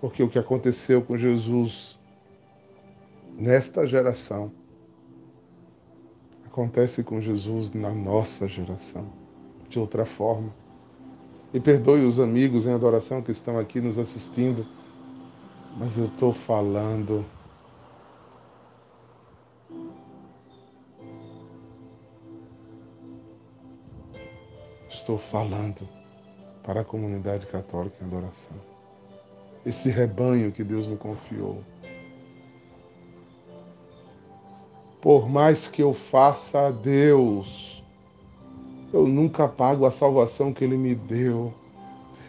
Porque 0.00 0.24
o 0.24 0.28
que 0.28 0.40
aconteceu 0.40 1.02
com 1.02 1.16
Jesus 1.16 1.96
nesta 3.36 3.86
geração 3.86 4.50
acontece 6.58 7.04
com 7.04 7.20
Jesus 7.20 7.72
na 7.72 7.90
nossa 7.90 8.48
geração, 8.48 9.06
de 9.68 9.78
outra 9.78 10.04
forma. 10.04 10.48
E 11.52 11.58
perdoe 11.60 12.04
os 12.04 12.20
amigos 12.20 12.66
em 12.66 12.72
adoração 12.72 13.22
que 13.22 13.30
estão 13.30 13.58
aqui 13.58 13.80
nos 13.80 13.98
assistindo 13.98 14.66
mas 15.78 15.96
eu 15.96 16.06
estou 16.06 16.32
falando 16.32 17.24
estou 24.88 25.16
falando 25.16 25.88
para 26.64 26.80
a 26.80 26.84
comunidade 26.84 27.46
católica 27.46 27.96
em 28.02 28.06
adoração. 28.06 28.56
Esse 29.64 29.88
rebanho 29.88 30.50
que 30.50 30.64
Deus 30.64 30.86
me 30.86 30.96
confiou. 30.96 31.62
Por 35.00 35.28
mais 35.28 35.68
que 35.68 35.82
eu 35.82 35.94
faça 35.94 36.66
a 36.66 36.70
Deus, 36.70 37.77
eu 38.92 39.06
nunca 39.06 39.46
pago 39.46 39.84
a 39.84 39.90
salvação 39.90 40.52
que 40.52 40.64
Ele 40.64 40.76
me 40.76 40.94
deu. 40.94 41.52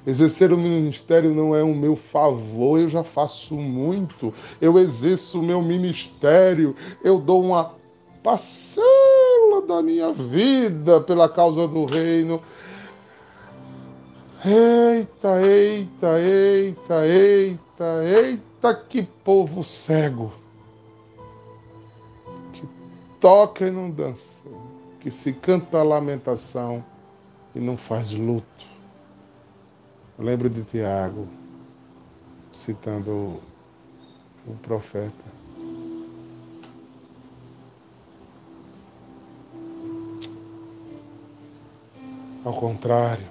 Exercer 0.06 0.52
o 0.52 0.58
ministério 0.58 1.34
não 1.34 1.56
é 1.56 1.64
um 1.64 1.76
meu 1.76 1.96
favor, 1.96 2.80
eu 2.80 2.90
já 2.90 3.04
faço 3.04 3.56
muito. 3.56 4.34
Eu 4.60 4.80
exerço 4.80 5.40
o 5.40 5.44
meu 5.44 5.62
ministério, 5.62 6.76
eu 7.04 7.20
dou 7.20 7.44
uma 7.44 7.76
parcela 8.24 9.62
da 9.68 9.82
minha 9.82 10.12
vida 10.12 11.02
pela 11.02 11.30
causa 11.30 11.68
do 11.68 11.86
reino. 11.86 12.42
Eita, 14.44 15.42
eita, 15.46 16.20
eita, 16.20 17.06
eita, 17.06 18.04
eita, 18.04 18.74
que 18.88 19.04
povo 19.04 19.64
cego. 19.64 20.32
Que 22.54 22.64
toca 23.20 23.68
e 23.68 23.72
não 23.72 23.90
dança, 23.92 24.44
que 25.00 25.10
se 25.10 25.32
canta 25.34 25.80
a 25.80 25.84
lamentação 25.84 26.84
e 27.56 27.60
não 27.60 27.78
faz 27.78 28.12
luto. 28.12 28.66
Eu 30.18 30.26
lembro 30.26 30.50
de 30.50 30.64
Tiago, 30.64 31.28
citando 32.52 33.40
o 34.46 34.54
profeta. 34.62 35.40
Ao 42.44 42.54
contrário, 42.54 43.28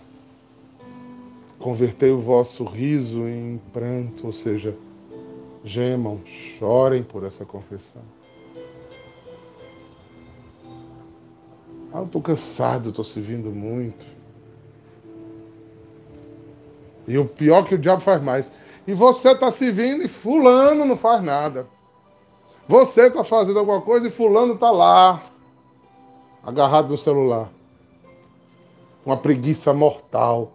convertei 1.59 2.11
o 2.11 2.21
vosso 2.21 2.65
riso 2.65 3.27
em 3.27 3.61
pranto, 3.73 4.27
ou 4.27 4.33
seja, 4.33 4.77
gemam, 5.65 6.21
chorem 6.25 7.03
por 7.03 7.25
essa 7.25 7.45
confissão. 7.45 8.03
Ah, 11.93 11.99
eu 11.99 12.05
estou 12.05 12.21
cansado, 12.21 12.91
estou 12.91 13.05
servindo 13.05 13.51
muito. 13.51 14.07
E 17.07 17.17
o 17.17 17.25
pior 17.25 17.67
que 17.67 17.75
o 17.75 17.79
diabo 17.79 18.03
faz 18.03 18.23
mais. 18.23 18.53
E 18.87 18.93
você 18.93 19.31
está 19.31 19.51
servindo 19.51 20.03
e 20.03 20.09
fulano 20.09 20.85
não 20.85 20.97
faz 20.97 21.23
nada. 21.23 21.67
Você 22.69 23.07
está 23.07 23.25
fazendo 23.25 23.59
alguma 23.59 23.81
coisa 23.81 24.09
e 24.09 24.11
fulano 24.11 24.55
está 24.55 24.71
lá, 24.71 25.23
agarrado 26.43 26.91
no 26.91 26.99
celular. 26.99 27.49
Uma 29.07 29.17
preguiça 29.17 29.73
mortal. 29.73 30.53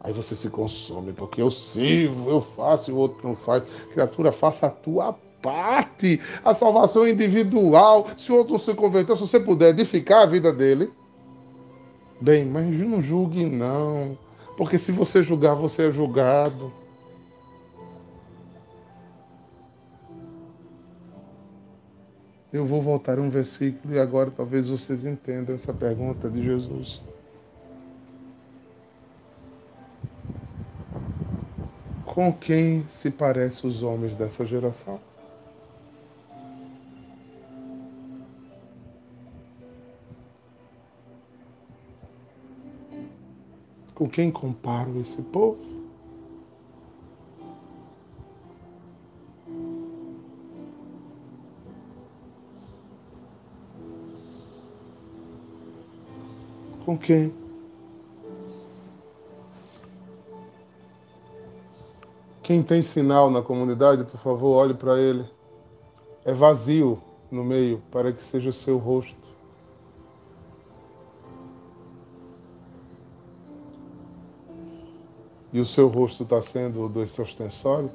Aí 0.00 0.12
você 0.12 0.34
se 0.34 0.50
consome, 0.50 1.12
porque 1.12 1.40
eu 1.40 1.50
sirvo, 1.50 2.30
eu 2.30 2.40
faço 2.40 2.90
e 2.90 2.94
o 2.94 2.96
outro 2.96 3.26
não 3.26 3.36
faz. 3.36 3.62
Criatura, 3.92 4.32
faça 4.32 4.66
a 4.66 4.70
tua 4.70 5.16
parte. 5.46 6.20
A 6.44 6.52
salvação 6.52 7.06
individual. 7.06 8.08
Se 8.16 8.32
o 8.32 8.34
outro 8.34 8.58
se 8.58 8.74
converteu, 8.74 9.16
se 9.16 9.22
você 9.22 9.38
puder 9.38 9.70
edificar 9.70 10.22
a 10.22 10.26
vida 10.26 10.52
dele, 10.52 10.90
bem, 12.20 12.44
mas 12.44 12.66
não 12.80 13.00
julgue 13.00 13.46
não. 13.46 14.18
Porque 14.56 14.76
se 14.76 14.90
você 14.90 15.22
julgar, 15.22 15.54
você 15.54 15.88
é 15.88 15.92
julgado. 15.92 16.72
Eu 22.52 22.64
vou 22.64 22.80
voltar 22.80 23.18
um 23.18 23.28
versículo 23.28 23.94
e 23.94 23.98
agora 23.98 24.30
talvez 24.30 24.68
vocês 24.68 25.04
entendam 25.04 25.54
essa 25.54 25.74
pergunta 25.74 26.30
de 26.30 26.42
Jesus. 26.42 27.02
Com 32.06 32.32
quem 32.32 32.86
se 32.88 33.10
parecem 33.10 33.68
os 33.68 33.82
homens 33.82 34.16
dessa 34.16 34.46
geração? 34.46 34.98
Com 43.96 44.10
quem 44.10 44.30
comparo 44.30 45.00
esse 45.00 45.22
povo? 45.22 45.56
Com 56.84 56.98
quem? 56.98 57.34
Quem 62.42 62.62
tem 62.62 62.82
sinal 62.82 63.30
na 63.30 63.40
comunidade, 63.40 64.04
por 64.04 64.20
favor, 64.20 64.56
olhe 64.56 64.74
para 64.74 65.00
ele. 65.00 65.24
É 66.22 66.34
vazio 66.34 67.00
no 67.30 67.42
meio, 67.42 67.82
para 67.90 68.12
que 68.12 68.22
seja 68.22 68.50
o 68.50 68.52
seu 68.52 68.76
rosto. 68.76 69.35
E 75.52 75.60
o 75.60 75.66
seu 75.66 75.88
rosto 75.88 76.22
está 76.22 76.42
sendo 76.42 76.84
o 76.84 76.88
desse 76.88 77.20
ostensório? 77.20 77.90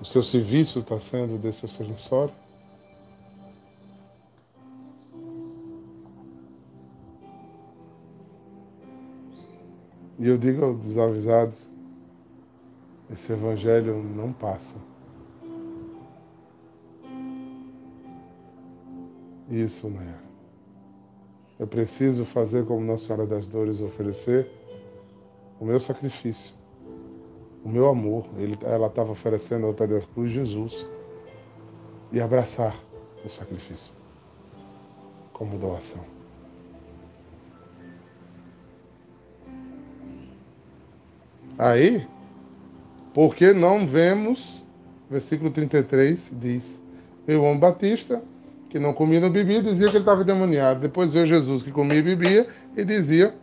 O 0.00 0.04
seu 0.04 0.22
serviço 0.22 0.78
está 0.78 0.98
sendo 0.98 1.38
desse 1.38 1.66
ostensório? 1.66 2.34
E 10.18 10.26
eu 10.26 10.36
digo 10.36 10.64
aos 10.64 10.78
desavisados, 10.78 11.70
esse 13.10 13.32
evangelho 13.32 14.02
não 14.02 14.32
passa. 14.32 14.76
Isso, 19.48 19.88
não 19.88 20.02
é. 20.02 21.66
Preciso 21.66 22.24
fazer 22.24 22.66
como 22.66 22.84
Nossa 22.84 23.06
Senhora 23.06 23.26
das 23.26 23.48
Dores 23.48 23.80
oferecer 23.80 24.57
o 25.60 25.64
meu 25.64 25.80
sacrifício 25.80 26.58
o 27.64 27.68
meu 27.68 27.88
amor. 27.88 28.26
Ele, 28.38 28.58
ela 28.62 28.86
estava 28.86 29.12
oferecendo 29.12 29.66
ao 29.66 29.74
pé 29.74 29.86
da 29.86 30.00
cruz 30.00 30.32
Jesus 30.32 30.88
e 32.10 32.20
abraçar 32.20 32.74
o 33.24 33.28
sacrifício 33.28 33.92
como 35.32 35.58
doação. 35.58 36.04
Aí, 41.58 42.06
porque 43.12 43.52
não 43.52 43.86
vemos, 43.86 44.64
versículo 45.10 45.50
33 45.50 46.32
diz: 46.40 46.80
Eu, 47.26 47.42
homem 47.42 47.58
Batista, 47.58 48.22
que 48.70 48.78
não 48.78 48.92
comia 48.92 49.20
não 49.20 49.30
bebia, 49.30 49.62
dizia 49.62 49.88
que 49.88 49.96
ele 49.96 50.02
estava 50.02 50.22
demoniado. 50.22 50.80
Depois 50.80 51.12
veio 51.12 51.26
Jesus 51.26 51.62
que 51.62 51.72
comia 51.72 51.98
e 51.98 52.02
bebia 52.02 52.46
e 52.76 52.84
dizia 52.84 53.34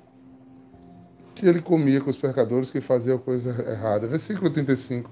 que 1.35 1.45
ele 1.45 1.61
comia 1.61 1.99
com 1.99 2.09
os 2.09 2.15
pecadores 2.15 2.71
que 2.71 2.79
faziam 2.79 3.17
coisa 3.17 3.49
errada. 3.69 4.07
Versículo 4.07 4.49
35. 4.49 5.09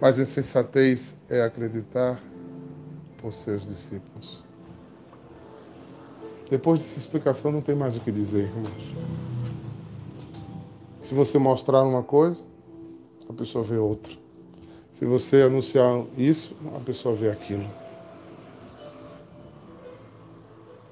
Mas 0.00 0.18
insensatez 0.18 1.16
é 1.28 1.42
acreditar 1.42 2.20
por 3.18 3.32
seus 3.32 3.66
discípulos. 3.66 4.42
Depois 6.50 6.80
dessa 6.80 6.98
explicação 6.98 7.52
não 7.52 7.60
tem 7.60 7.76
mais 7.76 7.96
o 7.96 8.00
que 8.00 8.10
dizer, 8.10 8.48
irmãos. 8.48 8.94
Se 11.00 11.14
você 11.14 11.38
mostrar 11.38 11.82
uma 11.84 12.02
coisa, 12.02 12.44
a 13.28 13.32
pessoa 13.32 13.64
vê 13.64 13.76
outra. 13.76 14.12
Se 14.90 15.04
você 15.04 15.42
anunciar 15.42 16.04
isso, 16.16 16.56
a 16.74 16.80
pessoa 16.80 17.14
vê 17.14 17.30
aquilo. 17.30 17.66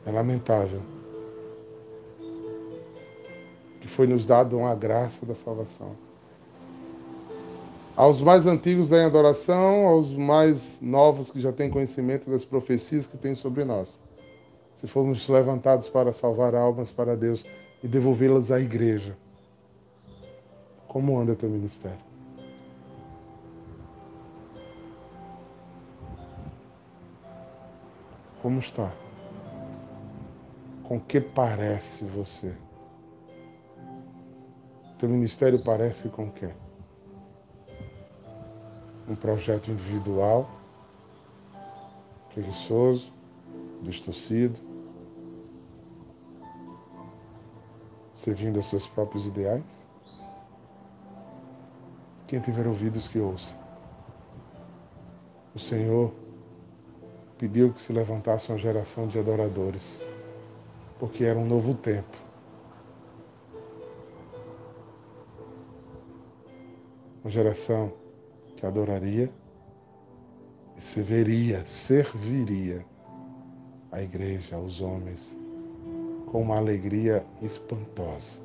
É 0.05 0.11
lamentável 0.11 0.96
foi 3.97 4.07
nos 4.07 4.27
dado 4.27 4.59
uma 4.59 4.75
graça 4.75 5.25
da 5.25 5.35
salvação. 5.35 5.97
Aos 7.97 8.21
mais 8.21 8.45
antigos 8.45 8.91
da 8.91 9.07
adoração, 9.07 9.87
aos 9.87 10.13
mais 10.13 10.83
novos 10.83 11.31
que 11.31 11.41
já 11.41 11.51
têm 11.51 11.71
conhecimento 11.71 12.29
das 12.29 12.45
profecias 12.45 13.07
que 13.07 13.17
tem 13.17 13.35
sobre 13.35 13.65
nós. 13.65 13.99
Se 14.77 14.87
formos 14.87 15.27
levantados 15.27 15.89
para 15.89 16.13
salvar 16.13 16.55
almas 16.55 16.93
para 16.93 17.17
Deus 17.17 17.47
e 17.83 17.89
devolvê-las 17.89 18.53
à 18.53 18.61
igreja. 18.61 19.17
Como 20.87 21.19
anda 21.19 21.35
teu 21.35 21.49
ministério? 21.49 22.05
Como 28.43 28.59
está? 28.59 28.93
Com 30.85 31.01
que 31.01 31.19
parece 31.19 32.05
você? 32.05 32.66
Teu 34.99 35.11
ministério 35.11 35.59
parece 35.59 36.09
com 36.09 36.25
o 36.25 36.33
quê? 36.33 36.49
Um 39.07 39.15
projeto 39.15 39.71
individual, 39.71 40.51
preguiçoso, 42.33 43.13
distorcido, 43.83 44.59
servindo 48.15 48.57
aos 48.57 48.67
seus 48.67 48.87
próprios 48.87 49.27
ideais? 49.27 49.87
Quem 52.27 52.41
tiver 52.41 52.67
ouvidos 52.67 53.07
que 53.07 53.19
ouça. 53.19 53.55
O 55.55 55.59
Senhor 55.59 56.13
pediu 57.37 57.71
que 57.73 57.83
se 57.83 57.93
levantasse 57.93 58.51
uma 58.51 58.59
geração 58.59 59.07
de 59.07 59.19
adoradores, 59.19 60.03
porque 60.99 61.23
era 61.23 61.39
um 61.39 61.47
novo 61.47 61.75
tempo 61.75 62.26
uma 67.27 67.31
geração 67.31 67.93
que 68.55 68.65
adoraria 68.65 69.29
e 70.77 70.81
serviria, 70.81 71.67
serviria 71.67 72.87
a 73.91 74.01
igreja, 74.01 74.55
aos 74.55 74.81
homens, 74.81 75.37
com 76.27 76.43
uma 76.43 76.57
alegria 76.57 77.27
espantosa. 77.43 78.37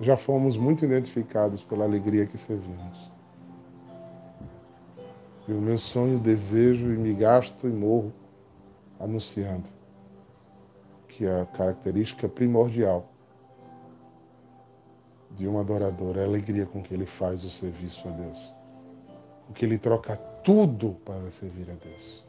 Já 0.00 0.16
fomos 0.16 0.56
muito 0.56 0.84
identificados 0.84 1.62
pela 1.62 1.84
alegria 1.84 2.26
que 2.26 2.38
servimos. 2.38 3.10
E 5.48 5.52
o 5.52 5.60
meu 5.60 5.78
sonho, 5.78 6.20
desejo 6.20 6.92
e 6.92 6.96
me 6.96 7.12
gasto 7.12 7.66
e 7.66 7.72
morro 7.72 8.12
anunciando 9.00 9.68
que 11.08 11.26
a 11.26 11.44
característica 11.46 12.28
primordial 12.28 13.17
de 15.30 15.46
um 15.46 15.58
adorador 15.58 16.16
é 16.16 16.22
a 16.22 16.26
alegria 16.26 16.66
com 16.66 16.82
que 16.82 16.92
ele 16.94 17.06
faz 17.06 17.44
o 17.44 17.50
serviço 17.50 18.08
a 18.08 18.10
Deus. 18.10 18.54
Porque 19.46 19.64
ele 19.64 19.78
troca 19.78 20.16
tudo 20.16 20.96
para 21.04 21.30
servir 21.30 21.70
a 21.70 21.74
Deus. 21.74 22.24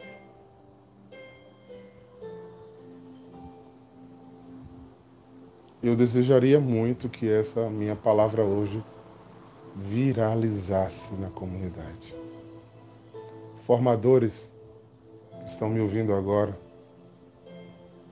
Eu 5.82 5.95
desejaria 5.95 6.60
muito 6.60 7.08
que 7.08 7.30
essa 7.30 7.70
minha 7.70 7.95
palavra 7.95 8.43
hoje 8.43 8.84
viralizasse 9.76 11.16
na 11.16 11.30
comunidade. 11.30 12.14
Formadores 13.66 14.54
que 15.39 15.50
estão 15.50 15.70
me 15.70 15.80
ouvindo 15.80 16.14
agora, 16.14 16.58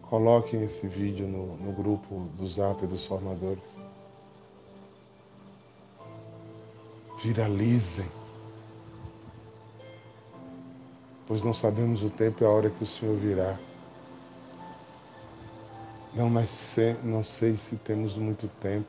coloquem 0.04 0.64
esse 0.64 0.88
vídeo 0.88 1.28
no, 1.28 1.58
no 1.58 1.74
grupo 1.74 2.30
do 2.38 2.48
Zap 2.48 2.86
dos 2.88 3.06
formadores 3.06 3.78
viralizem. 7.24 8.06
Pois 11.26 11.44
não 11.44 11.54
sabemos 11.54 12.04
o 12.04 12.10
tempo 12.10 12.44
e 12.44 12.46
a 12.46 12.50
hora 12.50 12.70
que 12.70 12.84
o 12.84 12.88
Senhor 12.88 13.16
virá. 13.18 13.58
Não, 16.16 16.32
sei, 16.48 16.96
não 17.04 17.24
sei 17.24 17.58
se 17.58 17.76
temos 17.76 18.16
muito 18.16 18.48
tempo. 18.60 18.88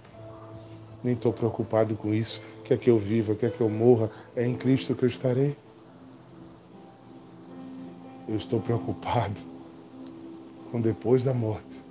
Nem 1.03 1.15
estou 1.15 1.33
preocupado 1.33 1.95
com 1.97 2.15
isso. 2.15 2.41
Quer 2.65 2.79
que 2.79 2.91
eu 2.91 2.99
viva, 2.99 3.35
quer 3.35 3.51
que 3.51 3.61
eu 3.61 3.69
morra, 3.69 4.11
é 4.37 4.47
em 4.47 4.57
Cristo 4.57 4.95
que 4.95 5.05
eu 5.05 5.09
estarei. 5.09 5.57
Eu 8.29 8.37
estou 8.37 8.61
preocupado 8.61 9.41
com 10.71 10.81
depois 10.81 11.25
da 11.25 11.35
morte. 11.35 11.83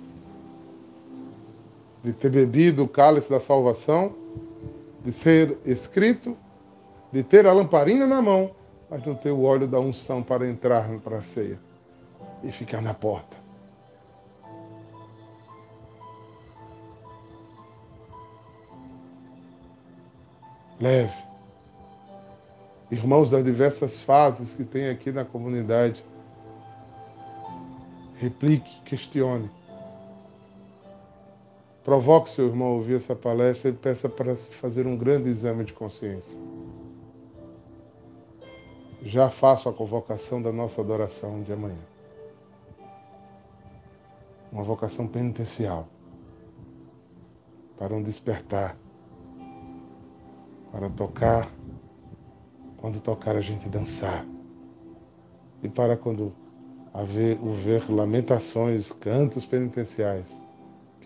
De 2.02 2.12
ter 2.12 2.30
bebido 2.30 2.84
o 2.84 2.88
cálice 2.88 3.28
da 3.28 3.40
salvação 3.40 4.14
de 5.08 5.14
ser 5.14 5.58
escrito, 5.64 6.36
de 7.10 7.22
ter 7.22 7.46
a 7.46 7.52
lamparina 7.54 8.06
na 8.06 8.20
mão, 8.20 8.54
mas 8.90 9.02
não 9.06 9.14
ter 9.14 9.30
o 9.30 9.42
óleo 9.42 9.66
da 9.66 9.80
unção 9.80 10.22
para 10.22 10.46
entrar 10.46 10.86
para 11.00 11.16
a 11.16 11.22
ceia 11.22 11.58
e 12.44 12.52
ficar 12.52 12.82
na 12.82 12.92
porta. 12.92 13.34
Leve. 20.78 21.16
Irmãos 22.90 23.30
das 23.30 23.42
diversas 23.42 24.02
fases 24.02 24.54
que 24.54 24.64
tem 24.64 24.90
aqui 24.90 25.10
na 25.10 25.24
comunidade, 25.24 26.04
replique, 28.16 28.82
questione. 28.82 29.50
Provoque 31.88 32.28
seu 32.28 32.48
irmão 32.48 32.68
a 32.68 32.72
ouvir 32.72 32.96
essa 32.96 33.16
palestra 33.16 33.70
e 33.70 33.72
peça 33.72 34.10
para 34.10 34.36
fazer 34.36 34.86
um 34.86 34.94
grande 34.94 35.30
exame 35.30 35.64
de 35.64 35.72
consciência. 35.72 36.38
Já 39.00 39.30
faço 39.30 39.70
a 39.70 39.72
convocação 39.72 40.42
da 40.42 40.52
nossa 40.52 40.82
adoração 40.82 41.42
de 41.42 41.50
amanhã. 41.50 41.80
Uma 44.52 44.62
vocação 44.62 45.08
penitencial. 45.08 45.88
Para 47.78 47.94
um 47.94 48.02
despertar, 48.02 48.76
para 50.70 50.90
tocar, 50.90 51.50
quando 52.76 53.00
tocar 53.00 53.34
a 53.34 53.40
gente 53.40 53.66
dançar, 53.66 54.26
e 55.62 55.70
para 55.70 55.96
quando 55.96 56.34
haver, 56.92 57.42
o 57.42 57.50
ver 57.50 57.90
lamentações, 57.90 58.92
cantos 58.92 59.46
penitenciais, 59.46 60.38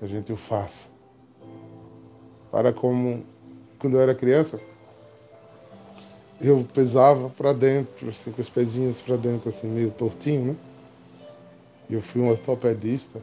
que 0.03 0.07
a 0.07 0.09
gente 0.09 0.33
o 0.33 0.37
faça. 0.37 0.89
Para 2.51 2.73
como 2.73 3.25
quando 3.79 3.95
eu 3.95 4.01
era 4.01 4.15
criança, 4.15 4.61
eu 6.41 6.67
pesava 6.75 7.29
para 7.29 7.53
dentro, 7.53 8.09
assim, 8.09 8.33
com 8.33 8.43
os 8.43 8.49
pezinhos 8.51 9.01
para 9.01 9.17
dentro, 9.17 9.49
assim, 9.49 9.69
meio 9.69 9.93
tortinho, 9.93 10.45
né? 10.45 10.57
E 11.89 11.95
eu 11.95 12.01
fui 12.01 12.21
um 12.21 12.29
ortopedista. 12.29 13.23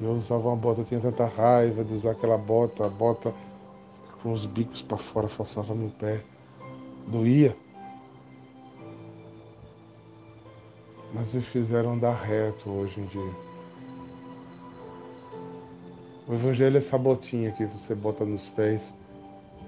Eu 0.00 0.12
usava 0.12 0.46
uma 0.46 0.56
bota, 0.56 0.82
eu 0.82 0.84
tinha 0.84 1.00
tanta 1.00 1.26
raiva 1.26 1.82
de 1.84 1.92
usar 1.92 2.12
aquela 2.12 2.38
bota, 2.38 2.86
a 2.86 2.88
bota 2.88 3.34
com 4.22 4.32
os 4.32 4.46
bicos 4.46 4.80
para 4.80 4.96
fora, 4.96 5.26
forçava 5.26 5.74
meu 5.74 5.90
pé. 5.90 6.22
Doía. 7.08 7.56
Mas 11.12 11.34
me 11.34 11.42
fizeram 11.42 11.92
andar 11.92 12.14
reto 12.14 12.70
hoje 12.70 13.00
em 13.00 13.06
dia. 13.06 13.47
O 16.28 16.34
evangelho 16.34 16.76
é 16.76 16.78
essa 16.78 16.98
botinha 16.98 17.50
que 17.52 17.64
você 17.64 17.94
bota 17.94 18.22
nos 18.22 18.50
pés 18.50 18.94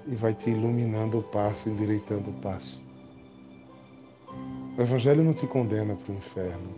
e 0.05 0.15
vai 0.15 0.35
te 0.35 0.51
iluminando 0.51 1.17
o 1.17 1.23
passo, 1.23 1.67
endireitando 1.67 2.29
o 2.29 2.33
passo. 2.33 2.79
O 4.77 4.81
Evangelho 4.81 5.23
não 5.23 5.33
te 5.33 5.47
condena 5.47 5.95
para 5.95 6.13
o 6.13 6.15
inferno, 6.15 6.75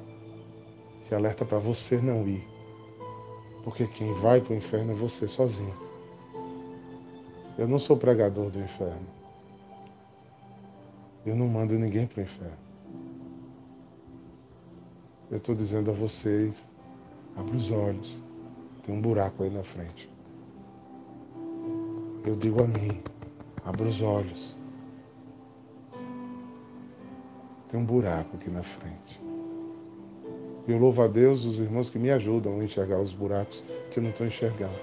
te 1.03 1.13
alerta 1.13 1.45
para 1.45 1.59
você 1.59 1.97
não 1.97 2.27
ir, 2.27 2.47
porque 3.63 3.85
quem 3.85 4.13
vai 4.15 4.39
para 4.41 4.53
o 4.53 4.57
inferno 4.57 4.93
é 4.93 4.95
você 4.95 5.27
sozinho. 5.27 5.75
Eu 7.57 7.67
não 7.67 7.77
sou 7.77 7.95
pregador 7.95 8.49
do 8.49 8.59
inferno. 8.59 9.07
Eu 11.25 11.35
não 11.35 11.47
mando 11.47 11.75
ninguém 11.75 12.07
para 12.07 12.21
o 12.21 12.23
inferno. 12.23 12.57
Eu 15.29 15.37
estou 15.37 15.53
dizendo 15.53 15.91
a 15.91 15.93
vocês, 15.93 16.67
abra 17.37 17.55
os 17.55 17.69
olhos, 17.69 18.23
tem 18.83 18.93
um 18.93 19.01
buraco 19.01 19.43
aí 19.43 19.49
na 19.49 19.63
frente. 19.63 20.09
Eu 22.25 22.35
digo 22.35 22.61
a 22.61 22.67
mim, 22.67 23.01
abra 23.65 23.87
os 23.87 24.01
olhos. 24.01 24.55
Tem 27.69 27.79
um 27.79 27.85
buraco 27.85 28.35
aqui 28.35 28.49
na 28.49 28.61
frente. 28.61 29.21
Eu 30.67 30.77
louvo 30.77 31.01
a 31.01 31.07
Deus 31.07 31.45
os 31.45 31.59
irmãos 31.59 31.89
que 31.89 31.97
me 31.97 32.11
ajudam 32.11 32.59
a 32.59 32.63
enxergar 32.63 32.99
os 32.99 33.13
buracos 33.13 33.63
que 33.89 33.99
eu 33.99 34.03
não 34.03 34.11
estou 34.11 34.27
enxergando. 34.27 34.79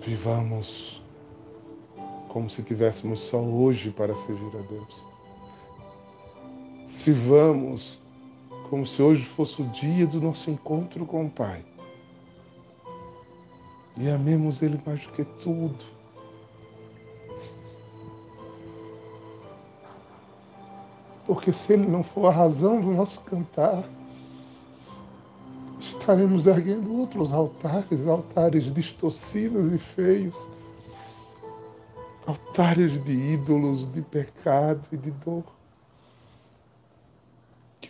Vivamos 0.00 1.02
como 2.28 2.50
se 2.50 2.62
tivéssemos 2.62 3.20
só 3.20 3.40
hoje 3.40 3.90
para 3.90 4.14
servir 4.14 4.58
a 4.58 4.62
Deus. 4.62 5.13
Sirvamos 6.94 7.98
como 8.70 8.86
se 8.86 9.02
hoje 9.02 9.24
fosse 9.24 9.60
o 9.60 9.68
dia 9.70 10.06
do 10.06 10.20
nosso 10.20 10.48
encontro 10.48 11.04
com 11.04 11.26
o 11.26 11.28
Pai. 11.28 11.64
E 13.96 14.08
amemos 14.08 14.62
Ele 14.62 14.80
mais 14.86 15.04
do 15.04 15.10
que 15.10 15.24
tudo. 15.24 15.84
Porque 21.26 21.52
se 21.52 21.72
Ele 21.72 21.84
não 21.84 22.04
for 22.04 22.28
a 22.28 22.30
razão 22.30 22.80
do 22.80 22.92
nosso 22.92 23.20
cantar, 23.22 23.82
estaremos 25.80 26.46
erguendo 26.46 26.96
outros 26.96 27.32
altares, 27.32 28.06
altares 28.06 28.72
distorcidos 28.72 29.72
e 29.72 29.78
feios, 29.78 30.48
altares 32.24 33.04
de 33.04 33.12
ídolos, 33.12 33.92
de 33.92 34.00
pecado 34.00 34.86
e 34.92 34.96
de 34.96 35.10
dor, 35.10 35.53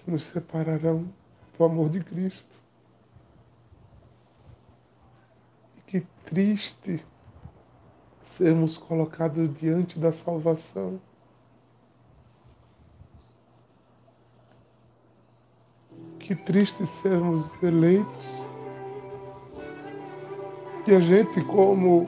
nos 0.07 0.25
separarão 0.25 1.09
do 1.57 1.65
amor 1.65 1.89
de 1.89 2.01
Cristo. 2.01 2.55
E 5.79 5.81
que 5.83 6.07
triste 6.25 7.05
sermos 8.23 8.77
colocados 8.77 9.53
diante 9.55 9.99
da 9.99 10.13
salvação 10.13 11.01
Que 16.25 16.35
triste 16.35 16.87
sermos 16.87 17.63
eleitos. 17.63 18.43
E 20.87 20.95
a 20.95 20.99
gente, 20.99 21.43
como 21.43 22.05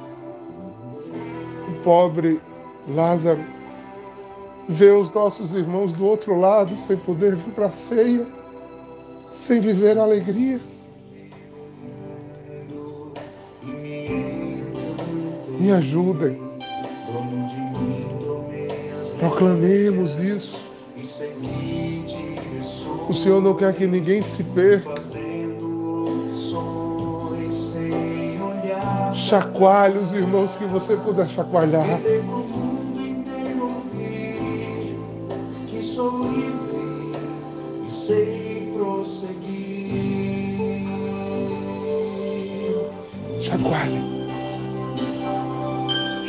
o 1.68 1.82
pobre 1.84 2.40
Lázaro, 2.88 3.44
vê 4.68 4.90
os 4.90 5.12
nossos 5.12 5.52
irmãos 5.54 5.92
do 5.92 6.04
outro 6.04 6.38
lado 6.38 6.76
sem 6.76 6.96
poder 6.96 7.36
vir 7.36 7.52
para 7.52 7.66
a 7.66 7.72
ceia, 7.72 8.26
sem 9.32 9.60
viver 9.60 9.98
a 9.98 10.02
alegria. 10.02 10.60
Me 15.58 15.72
ajudem. 15.72 16.40
Proclamemos 19.18 20.18
isso. 20.18 20.66
O 23.08 23.14
Senhor 23.14 23.40
não 23.40 23.54
quer 23.54 23.72
que 23.74 23.86
ninguém 23.86 24.20
se 24.20 24.44
perca. 24.44 24.94
Chacoalhe 29.14 29.98
os 29.98 30.12
irmãos 30.12 30.54
que 30.56 30.64
você 30.64 30.96
puder 30.96 31.26
chacoalhar. 31.26 31.86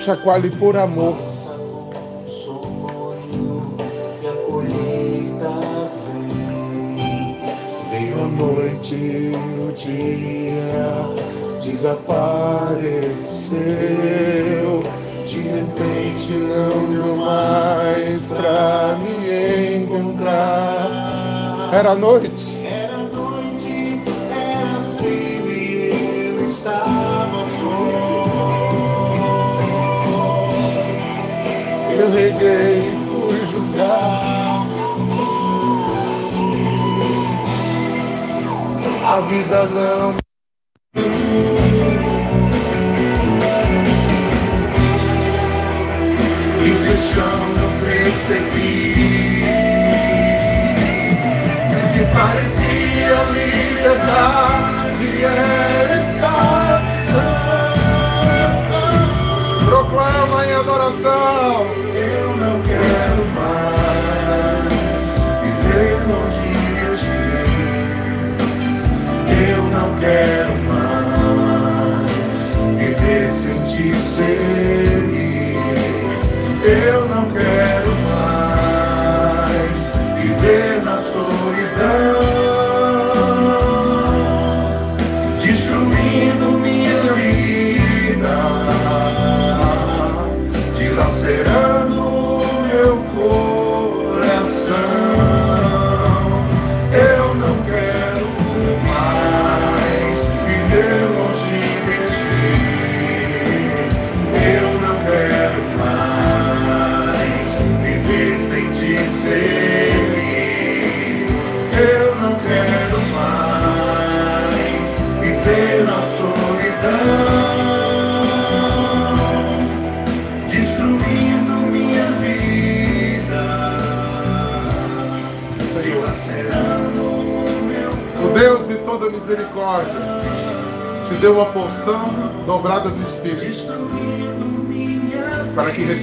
Chacoalhe 0.08 0.49
por 0.51 0.78
amor. 0.78 1.18
noite 8.38 9.32
o 9.36 9.72
dia 9.74 10.91
desapareceu. 11.62 12.08
De 15.26 15.41
repente 15.41 16.32
não 16.32 16.86
deu 16.89 17.16
mais 17.18 18.32
pra 18.32 18.97
me 18.99 19.76
encontrar. 19.76 21.70
Era 21.74 21.93
noite, 21.93 22.57
E 32.40 32.92
fui 33.08 33.46
julgar. 33.52 34.38
a 39.08 39.22
vida 39.22 39.64
não. 39.68 40.16
E 46.62 46.72
se 46.72 46.90
o 46.90 46.98
chão 46.98 47.40
percebi 47.80 48.94
que 51.94 52.04
parecia 52.14 53.24
liberdade 53.32 55.10
era 55.24 56.02
estar. 56.02 56.84
Proclama 59.66 60.46
em 60.46 60.54
adoração 60.54 61.66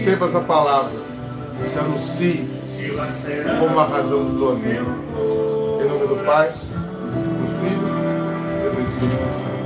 recebas 0.05 0.37
a 0.37 0.41
palavra 0.41 0.93
que 1.73 1.79
anuncie 1.79 2.47
como 3.59 3.81
a 3.81 3.87
razão 3.87 4.23
do 4.23 4.51
amigo. 4.51 4.85
Em 5.83 5.89
nome 5.89 6.07
do 6.07 6.17
Pai, 6.27 6.47
do 6.47 7.49
Filho 7.61 7.89
e 8.67 8.77
do 8.77 8.83
Espírito 8.83 9.25
Santo. 9.31 9.65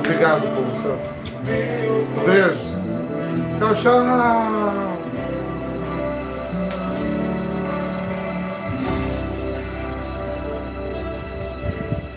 Obrigado, 0.00 0.42
povo 0.56 0.74
santo. 0.82 0.98
Um 2.18 2.24
beijo. 2.24 2.82
Tchau, 3.60 3.74
tchau. 3.76 4.51